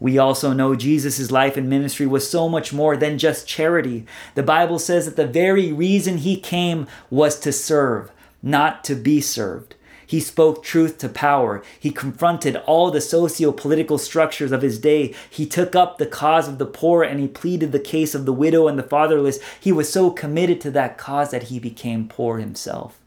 We 0.00 0.16
also 0.16 0.54
know 0.54 0.74
Jesus' 0.74 1.30
life 1.30 1.58
and 1.58 1.68
ministry 1.68 2.06
was 2.06 2.28
so 2.28 2.48
much 2.48 2.72
more 2.72 2.96
than 2.96 3.18
just 3.18 3.46
charity. 3.46 4.06
The 4.34 4.42
Bible 4.42 4.78
says 4.78 5.04
that 5.04 5.16
the 5.16 5.26
very 5.26 5.70
reason 5.72 6.18
he 6.18 6.40
came 6.40 6.86
was 7.10 7.38
to 7.40 7.52
serve, 7.52 8.10
not 8.42 8.82
to 8.84 8.94
be 8.94 9.20
served. 9.20 9.74
He 10.10 10.18
spoke 10.18 10.64
truth 10.64 10.98
to 10.98 11.08
power. 11.08 11.62
He 11.78 11.92
confronted 11.92 12.56
all 12.66 12.90
the 12.90 13.00
socio 13.00 13.52
political 13.52 13.96
structures 13.96 14.50
of 14.50 14.60
his 14.60 14.80
day. 14.80 15.14
He 15.30 15.46
took 15.46 15.76
up 15.76 15.98
the 15.98 16.06
cause 16.06 16.48
of 16.48 16.58
the 16.58 16.66
poor 16.66 17.04
and 17.04 17.20
he 17.20 17.28
pleaded 17.28 17.70
the 17.70 17.78
case 17.78 18.12
of 18.12 18.26
the 18.26 18.32
widow 18.32 18.66
and 18.66 18.76
the 18.76 18.82
fatherless. 18.82 19.38
He 19.60 19.70
was 19.70 19.92
so 19.92 20.10
committed 20.10 20.60
to 20.62 20.72
that 20.72 20.98
cause 20.98 21.30
that 21.30 21.44
he 21.44 21.60
became 21.60 22.08
poor 22.08 22.38
himself. 22.38 22.98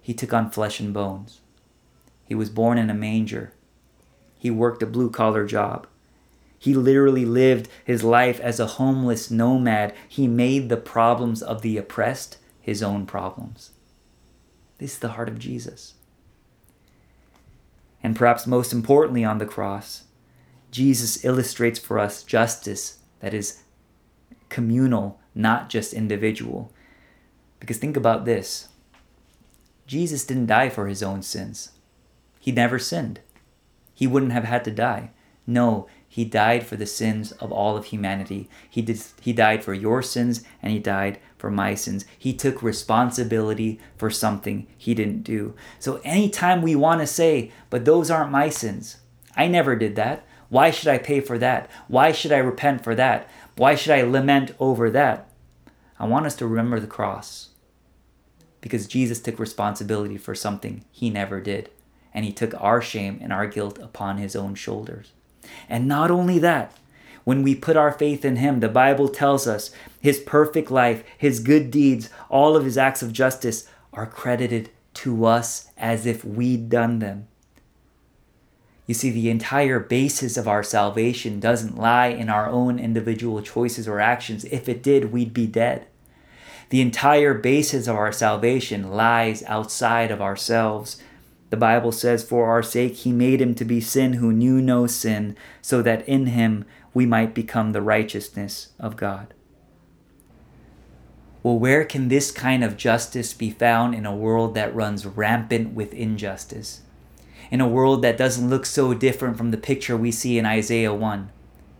He 0.00 0.14
took 0.14 0.32
on 0.32 0.50
flesh 0.50 0.80
and 0.80 0.94
bones. 0.94 1.42
He 2.24 2.34
was 2.34 2.48
born 2.48 2.78
in 2.78 2.88
a 2.88 2.94
manger. 2.94 3.52
He 4.38 4.50
worked 4.50 4.82
a 4.82 4.86
blue 4.86 5.10
collar 5.10 5.44
job. 5.44 5.86
He 6.58 6.72
literally 6.72 7.26
lived 7.26 7.68
his 7.84 8.02
life 8.02 8.40
as 8.40 8.58
a 8.58 8.78
homeless 8.80 9.30
nomad. 9.30 9.92
He 10.08 10.28
made 10.28 10.70
the 10.70 10.78
problems 10.78 11.42
of 11.42 11.60
the 11.60 11.76
oppressed 11.76 12.38
his 12.62 12.82
own 12.82 13.04
problems. 13.04 13.72
This 14.78 14.94
is 14.94 14.98
the 14.98 15.10
heart 15.10 15.28
of 15.28 15.38
Jesus. 15.38 15.94
And 18.02 18.14
perhaps 18.14 18.46
most 18.46 18.72
importantly 18.72 19.24
on 19.24 19.38
the 19.38 19.46
cross, 19.46 20.04
Jesus 20.70 21.24
illustrates 21.24 21.78
for 21.78 21.98
us 21.98 22.22
justice 22.22 22.98
that 23.20 23.34
is 23.34 23.62
communal, 24.48 25.20
not 25.34 25.68
just 25.68 25.94
individual. 25.94 26.72
Because 27.58 27.78
think 27.78 27.96
about 27.96 28.24
this 28.24 28.68
Jesus 29.86 30.24
didn't 30.24 30.46
die 30.46 30.68
for 30.68 30.88
his 30.88 31.02
own 31.02 31.22
sins, 31.22 31.72
he 32.38 32.52
never 32.52 32.78
sinned 32.78 33.20
he 33.96 34.06
wouldn't 34.06 34.32
have 34.32 34.44
had 34.44 34.62
to 34.64 34.70
die. 34.70 35.10
No, 35.46 35.86
he 36.16 36.24
died 36.24 36.66
for 36.66 36.76
the 36.76 36.86
sins 36.86 37.32
of 37.32 37.52
all 37.52 37.76
of 37.76 37.84
humanity. 37.84 38.48
He 38.70 38.80
did, 38.80 39.02
he 39.20 39.34
died 39.34 39.62
for 39.62 39.74
your 39.74 40.00
sins 40.00 40.42
and 40.62 40.72
he 40.72 40.78
died 40.78 41.20
for 41.36 41.50
my 41.50 41.74
sins. 41.74 42.06
He 42.18 42.32
took 42.32 42.62
responsibility 42.62 43.78
for 43.98 44.08
something 44.08 44.66
he 44.78 44.94
didn't 44.94 45.24
do. 45.24 45.54
So 45.78 46.00
anytime 46.04 46.62
we 46.62 46.74
want 46.74 47.02
to 47.02 47.06
say, 47.06 47.52
but 47.68 47.84
those 47.84 48.10
aren't 48.10 48.30
my 48.30 48.48
sins. 48.48 48.96
I 49.36 49.46
never 49.46 49.76
did 49.76 49.94
that. 49.96 50.26
Why 50.48 50.70
should 50.70 50.88
I 50.88 50.96
pay 50.96 51.20
for 51.20 51.36
that? 51.36 51.70
Why 51.86 52.12
should 52.12 52.32
I 52.32 52.38
repent 52.38 52.82
for 52.82 52.94
that? 52.94 53.28
Why 53.56 53.74
should 53.74 53.92
I 53.92 54.00
lament 54.00 54.54
over 54.58 54.88
that? 54.88 55.30
I 55.98 56.06
want 56.06 56.24
us 56.24 56.36
to 56.36 56.46
remember 56.46 56.80
the 56.80 56.86
cross 56.86 57.50
because 58.62 58.86
Jesus 58.86 59.20
took 59.20 59.38
responsibility 59.38 60.16
for 60.16 60.34
something 60.34 60.86
he 60.90 61.10
never 61.10 61.42
did 61.42 61.68
and 62.14 62.24
he 62.24 62.32
took 62.32 62.58
our 62.58 62.80
shame 62.80 63.18
and 63.20 63.34
our 63.34 63.46
guilt 63.46 63.78
upon 63.78 64.16
his 64.16 64.34
own 64.34 64.54
shoulders. 64.54 65.12
And 65.68 65.86
not 65.86 66.10
only 66.10 66.38
that, 66.38 66.72
when 67.24 67.42
we 67.42 67.54
put 67.54 67.76
our 67.76 67.92
faith 67.92 68.24
in 68.24 68.36
him, 68.36 68.60
the 68.60 68.68
Bible 68.68 69.08
tells 69.08 69.46
us 69.48 69.70
his 70.00 70.20
perfect 70.20 70.70
life, 70.70 71.02
his 71.18 71.40
good 71.40 71.70
deeds, 71.70 72.08
all 72.28 72.56
of 72.56 72.64
his 72.64 72.78
acts 72.78 73.02
of 73.02 73.12
justice 73.12 73.68
are 73.92 74.06
credited 74.06 74.70
to 74.94 75.24
us 75.24 75.68
as 75.76 76.06
if 76.06 76.24
we'd 76.24 76.68
done 76.68 77.00
them. 77.00 77.26
You 78.86 78.94
see, 78.94 79.10
the 79.10 79.30
entire 79.30 79.80
basis 79.80 80.36
of 80.36 80.46
our 80.46 80.62
salvation 80.62 81.40
doesn't 81.40 81.76
lie 81.76 82.06
in 82.06 82.28
our 82.28 82.48
own 82.48 82.78
individual 82.78 83.42
choices 83.42 83.88
or 83.88 83.98
actions. 83.98 84.44
If 84.44 84.68
it 84.68 84.82
did, 84.82 85.12
we'd 85.12 85.34
be 85.34 85.46
dead. 85.46 85.88
The 86.68 86.80
entire 86.80 87.34
basis 87.34 87.88
of 87.88 87.96
our 87.96 88.12
salvation 88.12 88.92
lies 88.92 89.42
outside 89.44 90.10
of 90.10 90.22
ourselves 90.22 91.02
the 91.50 91.56
Bible 91.56 91.92
says, 91.92 92.24
For 92.24 92.46
our 92.46 92.62
sake 92.62 92.94
he 92.94 93.12
made 93.12 93.40
him 93.40 93.54
to 93.54 93.64
be 93.64 93.80
sin 93.80 94.14
who 94.14 94.32
knew 94.32 94.60
no 94.60 94.86
sin, 94.86 95.36
so 95.62 95.82
that 95.82 96.06
in 96.08 96.26
him 96.26 96.64
we 96.92 97.06
might 97.06 97.34
become 97.34 97.72
the 97.72 97.82
righteousness 97.82 98.68
of 98.78 98.96
God. 98.96 99.34
Well, 101.42 101.58
where 101.58 101.84
can 101.84 102.08
this 102.08 102.32
kind 102.32 102.64
of 102.64 102.76
justice 102.76 103.32
be 103.32 103.50
found 103.50 103.94
in 103.94 104.04
a 104.04 104.16
world 104.16 104.54
that 104.54 104.74
runs 104.74 105.06
rampant 105.06 105.74
with 105.74 105.94
injustice? 105.94 106.82
In 107.52 107.60
a 107.60 107.68
world 107.68 108.02
that 108.02 108.16
doesn't 108.16 108.50
look 108.50 108.66
so 108.66 108.94
different 108.94 109.36
from 109.36 109.52
the 109.52 109.56
picture 109.56 109.96
we 109.96 110.10
see 110.10 110.38
in 110.38 110.46
Isaiah 110.46 110.92
1 110.92 111.30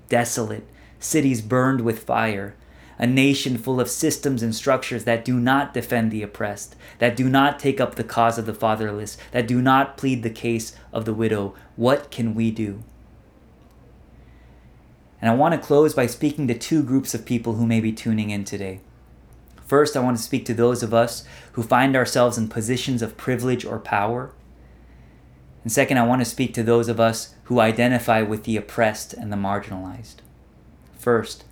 desolate, 0.08 0.68
cities 1.00 1.42
burned 1.42 1.80
with 1.80 2.04
fire, 2.04 2.54
a 2.98 3.06
nation 3.06 3.58
full 3.58 3.80
of 3.80 3.90
systems 3.90 4.42
and 4.42 4.54
structures 4.54 5.04
that 5.04 5.24
do 5.24 5.38
not 5.38 5.74
defend 5.74 6.10
the 6.10 6.22
oppressed, 6.22 6.76
that 6.98 7.16
do 7.16 7.28
not 7.28 7.58
take 7.58 7.80
up 7.80 7.94
the 7.94 8.04
cause 8.04 8.38
of 8.38 8.46
the 8.46 8.54
fatherless, 8.54 9.18
that 9.32 9.46
do 9.46 9.60
not 9.60 9.96
plead 9.96 10.22
the 10.22 10.30
case 10.30 10.76
of 10.92 11.04
the 11.04 11.14
widow. 11.14 11.54
What 11.76 12.10
can 12.10 12.34
we 12.34 12.50
do? 12.50 12.82
And 15.20 15.30
I 15.30 15.34
want 15.34 15.54
to 15.54 15.66
close 15.66 15.94
by 15.94 16.06
speaking 16.06 16.46
to 16.48 16.58
two 16.58 16.82
groups 16.82 17.14
of 17.14 17.24
people 17.24 17.54
who 17.54 17.66
may 17.66 17.80
be 17.80 17.92
tuning 17.92 18.30
in 18.30 18.44
today. 18.44 18.80
First, 19.64 19.96
I 19.96 20.00
want 20.00 20.16
to 20.16 20.22
speak 20.22 20.44
to 20.46 20.54
those 20.54 20.82
of 20.82 20.94
us 20.94 21.24
who 21.52 21.62
find 21.62 21.96
ourselves 21.96 22.38
in 22.38 22.48
positions 22.48 23.02
of 23.02 23.16
privilege 23.16 23.64
or 23.64 23.80
power. 23.80 24.32
And 25.64 25.72
second, 25.72 25.98
I 25.98 26.06
want 26.06 26.20
to 26.20 26.24
speak 26.24 26.54
to 26.54 26.62
those 26.62 26.88
of 26.88 27.00
us 27.00 27.34
who 27.44 27.58
identify 27.58 28.22
with 28.22 28.44
the 28.44 28.56
oppressed 28.56 29.12
and 29.12 29.32
the 29.32 29.36
marginalized. 29.36 30.16
First, 30.96 31.44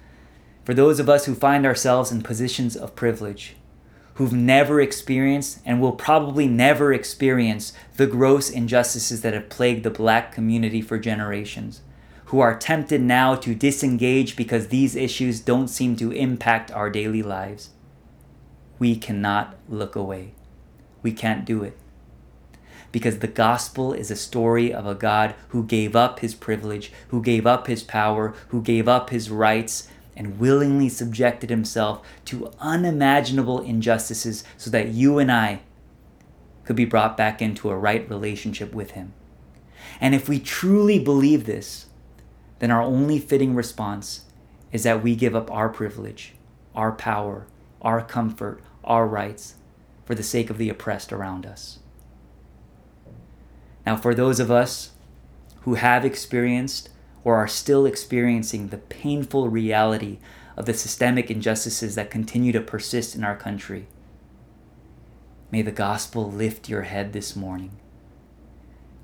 for 0.65 0.75
those 0.75 0.99
of 0.99 1.09
us 1.09 1.27
who 1.27 1.35
find 1.35 1.67
ourselves 1.67 2.11
in 2.11 2.23
positions 2.23 2.75
of 2.75 2.97
privilege, 2.97 3.55
who've 4.15 4.33
never 4.33 4.81
experienced 4.81 5.61
and 5.65 5.81
will 5.81 5.93
probably 5.93 6.47
never 6.47 6.93
experience 6.93 7.73
the 7.97 8.07
gross 8.07 8.49
injustices 8.49 9.21
that 9.21 9.35
have 9.35 9.51
plagued 9.51 9.85
the 9.85 9.91
black 9.91 10.33
community 10.33 10.81
for 10.81 10.99
generations, 10.99 11.83
who 12.27 12.41
are 12.41 12.59
tempted 12.59 13.03
now 13.03 13.35
to 13.35 13.55
disengage 13.55 14.37
because 14.37 14.69
these 14.69 14.97
issues 14.97 15.41
don't 15.41 15.69
seem 15.69 15.97
to 15.97 16.13
impact 16.13 16.71
our 16.71 16.89
daily 16.89 17.23
lives. 17.23 17.71
We 18.79 18.97
cannot 18.97 19.57
look 19.69 19.95
away. 19.95 20.33
We 21.03 21.13
can't 21.13 21.45
do 21.45 21.63
it. 21.63 21.77
Because 22.91 23.19
the 23.19 23.27
gospel 23.27 23.93
is 23.93 24.11
a 24.11 24.17
story 24.17 24.73
of 24.73 24.87
a 24.87 24.95
God 24.95 25.35
who 25.49 25.65
gave 25.65 25.95
up 25.97 26.21
his 26.21 26.35
privilege, 26.35 26.93
who 27.09 27.21
gave 27.21 27.47
up 27.47 27.67
his 27.67 27.83
power, 27.83 28.35
who 28.49 28.63
gave 28.63 28.89
up 28.89 29.11
his 29.11 29.31
rights, 29.31 29.89
and 30.17 30.39
willingly 30.39 30.89
subjected 30.89 31.51
himself 31.51 32.07
to 32.25 32.53
unimaginable 32.61 33.61
injustices 33.61 34.45
so 34.57 34.71
that 34.71 34.89
you 34.89 35.19
and 35.19 35.31
I 35.31 35.61
could 36.65 36.77
be 36.77 36.85
brought 36.85 37.17
back 37.17 37.43
into 37.43 37.71
a 37.71 37.77
right 37.77 38.09
relationship 38.09 38.73
with 38.73 38.93
him. 38.93 39.13
And 40.01 40.15
if 40.15 40.29
we 40.29 40.39
truly 40.39 40.99
believe 40.99 41.47
this, 41.47 41.87
then 42.59 42.71
our 42.71 42.83
only 42.83 43.19
fitting 43.19 43.55
response 43.55 44.25
is 44.73 44.83
that 44.85 45.03
we 45.03 45.15
give 45.15 45.37
up 45.37 45.51
our 45.51 45.69
privilege, 45.69 46.35
our 46.75 46.93
power, 46.93 47.47
our 47.83 48.03
comfort, 48.03 48.61
our 48.83 49.07
rights 49.07 49.55
for 50.05 50.15
the 50.15 50.23
sake 50.23 50.51
of 50.51 50.59
the 50.59 50.69
oppressed 50.69 51.13
around 51.13 51.47
us. 51.47 51.79
Now, 53.87 53.97
for 53.97 54.15
those 54.15 54.41
of 54.41 54.51
us 54.51 54.93
who 55.63 55.75
have 55.75 56.05
experienced 56.05 56.89
or 57.25 57.37
are 57.37 57.49
still 57.49 57.87
experiencing 57.87 58.69
the 58.69 58.77
painful 58.79 59.49
reality 59.49 60.19
of 60.57 60.67
the 60.67 60.75
systemic 60.75 61.31
injustices 61.31 61.95
that 61.95 62.11
continue 62.11 62.53
to 62.53 62.61
persist 62.61 63.17
in 63.17 63.25
our 63.25 63.37
country, 63.37 63.87
may 65.51 65.63
the 65.63 65.73
gospel 65.73 66.31
lift 66.31 66.69
your 66.69 66.83
head 66.83 67.13
this 67.13 67.35
morning. 67.35 67.73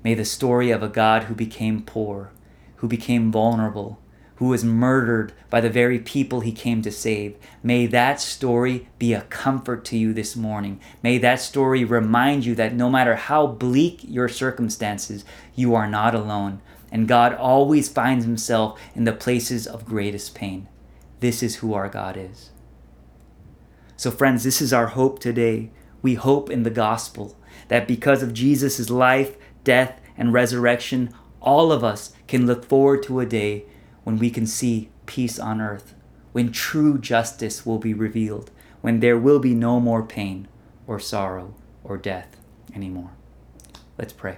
May 0.03 0.13
the 0.13 0.25
story 0.25 0.71
of 0.71 0.81
a 0.81 0.87
God 0.87 1.23
who 1.23 1.35
became 1.35 1.81
poor, 1.83 2.31
who 2.77 2.87
became 2.87 3.31
vulnerable, 3.31 3.99
who 4.41 4.47
was 4.47 4.65
murdered 4.65 5.33
by 5.51 5.61
the 5.61 5.69
very 5.69 5.99
people 5.99 6.39
he 6.39 6.51
came 6.51 6.81
to 6.81 6.91
save. 6.91 7.37
May 7.61 7.85
that 7.85 8.19
story 8.19 8.89
be 8.97 9.13
a 9.13 9.21
comfort 9.21 9.85
to 9.85 9.97
you 9.97 10.13
this 10.13 10.35
morning. 10.35 10.79
May 11.03 11.19
that 11.19 11.39
story 11.39 11.85
remind 11.85 12.43
you 12.43 12.55
that 12.55 12.73
no 12.73 12.89
matter 12.89 13.15
how 13.15 13.45
bleak 13.45 13.99
your 14.03 14.27
circumstances, 14.27 15.23
you 15.53 15.75
are 15.75 15.87
not 15.87 16.15
alone. 16.15 16.59
And 16.91 17.07
God 17.07 17.33
always 17.33 17.87
finds 17.87 18.25
himself 18.25 18.79
in 18.93 19.05
the 19.05 19.13
places 19.13 19.65
of 19.65 19.85
greatest 19.85 20.35
pain. 20.35 20.67
This 21.21 21.41
is 21.41 21.57
who 21.57 21.73
our 21.73 21.87
God 21.87 22.17
is. 22.17 22.49
So, 23.95 24.11
friends, 24.11 24.43
this 24.43 24.61
is 24.61 24.73
our 24.73 24.87
hope 24.87 25.19
today. 25.19 25.71
We 26.01 26.15
hope 26.15 26.49
in 26.49 26.63
the 26.63 26.69
gospel 26.69 27.37
that 27.67 27.87
because 27.87 28.23
of 28.23 28.33
Jesus' 28.33 28.89
life, 28.89 29.37
death, 29.63 30.01
and 30.17 30.33
resurrection, 30.33 31.13
all 31.39 31.71
of 31.71 31.83
us 31.83 32.13
can 32.27 32.45
look 32.45 32.65
forward 32.65 33.03
to 33.03 33.19
a 33.19 33.25
day 33.25 33.65
when 34.03 34.17
we 34.17 34.29
can 34.29 34.47
see 34.47 34.89
peace 35.05 35.39
on 35.39 35.61
earth, 35.61 35.93
when 36.31 36.51
true 36.51 36.97
justice 36.97 37.65
will 37.65 37.77
be 37.77 37.93
revealed, 37.93 38.51
when 38.81 38.99
there 38.99 39.17
will 39.17 39.39
be 39.39 39.53
no 39.53 39.79
more 39.79 40.03
pain 40.03 40.47
or 40.87 40.99
sorrow 40.99 41.53
or 41.83 41.97
death 41.97 42.37
anymore. 42.73 43.11
Let's 43.97 44.13
pray. 44.13 44.37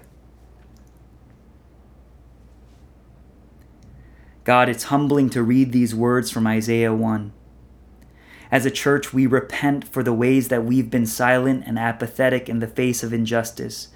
God, 4.43 4.67
it's 4.67 4.85
humbling 4.85 5.29
to 5.29 5.41
read 5.41 5.71
these 5.71 5.95
words 5.95 6.29
from 6.29 6.47
Isaiah 6.47 6.93
1. 6.93 7.31
As 8.51 8.65
a 8.65 8.71
church, 8.71 9.13
we 9.13 9.25
repent 9.25 9.87
for 9.87 10.03
the 10.03 10.13
ways 10.13 10.49
that 10.49 10.65
we've 10.65 10.89
been 10.89 11.05
silent 11.05 11.63
and 11.65 11.79
apathetic 11.79 12.49
in 12.49 12.59
the 12.59 12.67
face 12.67 13.03
of 13.03 13.13
injustice, 13.13 13.87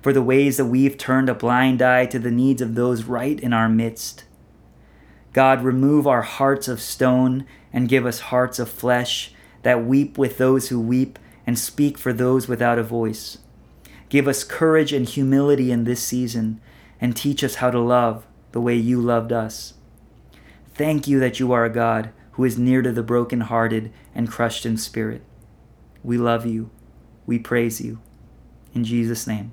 for 0.00 0.12
the 0.12 0.22
ways 0.22 0.58
that 0.58 0.66
we've 0.66 0.96
turned 0.96 1.28
a 1.28 1.34
blind 1.34 1.82
eye 1.82 2.06
to 2.06 2.20
the 2.20 2.30
needs 2.30 2.62
of 2.62 2.76
those 2.76 3.02
right 3.02 3.40
in 3.40 3.52
our 3.52 3.68
midst. 3.68 4.24
God, 5.32 5.64
remove 5.64 6.06
our 6.06 6.22
hearts 6.22 6.68
of 6.68 6.80
stone 6.80 7.44
and 7.72 7.88
give 7.88 8.06
us 8.06 8.20
hearts 8.20 8.60
of 8.60 8.70
flesh 8.70 9.34
that 9.64 9.84
weep 9.84 10.16
with 10.16 10.38
those 10.38 10.68
who 10.68 10.80
weep 10.80 11.18
and 11.46 11.58
speak 11.58 11.98
for 11.98 12.12
those 12.12 12.46
without 12.46 12.78
a 12.78 12.84
voice. 12.84 13.38
Give 14.08 14.28
us 14.28 14.44
courage 14.44 14.92
and 14.92 15.08
humility 15.08 15.72
in 15.72 15.82
this 15.82 16.02
season 16.02 16.60
and 17.00 17.16
teach 17.16 17.42
us 17.42 17.56
how 17.56 17.72
to 17.72 17.80
love 17.80 18.24
the 18.52 18.60
way 18.60 18.76
you 18.76 19.00
loved 19.00 19.32
us. 19.32 19.74
Thank 20.76 21.08
you 21.08 21.18
that 21.20 21.40
you 21.40 21.52
are 21.52 21.64
a 21.64 21.70
God 21.70 22.10
who 22.32 22.44
is 22.44 22.58
near 22.58 22.82
to 22.82 22.92
the 22.92 23.02
brokenhearted 23.02 23.92
and 24.14 24.30
crushed 24.30 24.66
in 24.66 24.76
spirit. 24.76 25.22
We 26.04 26.18
love 26.18 26.44
you. 26.44 26.70
We 27.24 27.38
praise 27.38 27.80
you. 27.80 27.98
In 28.74 28.84
Jesus' 28.84 29.26
name, 29.26 29.52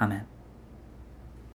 amen. 0.00 0.26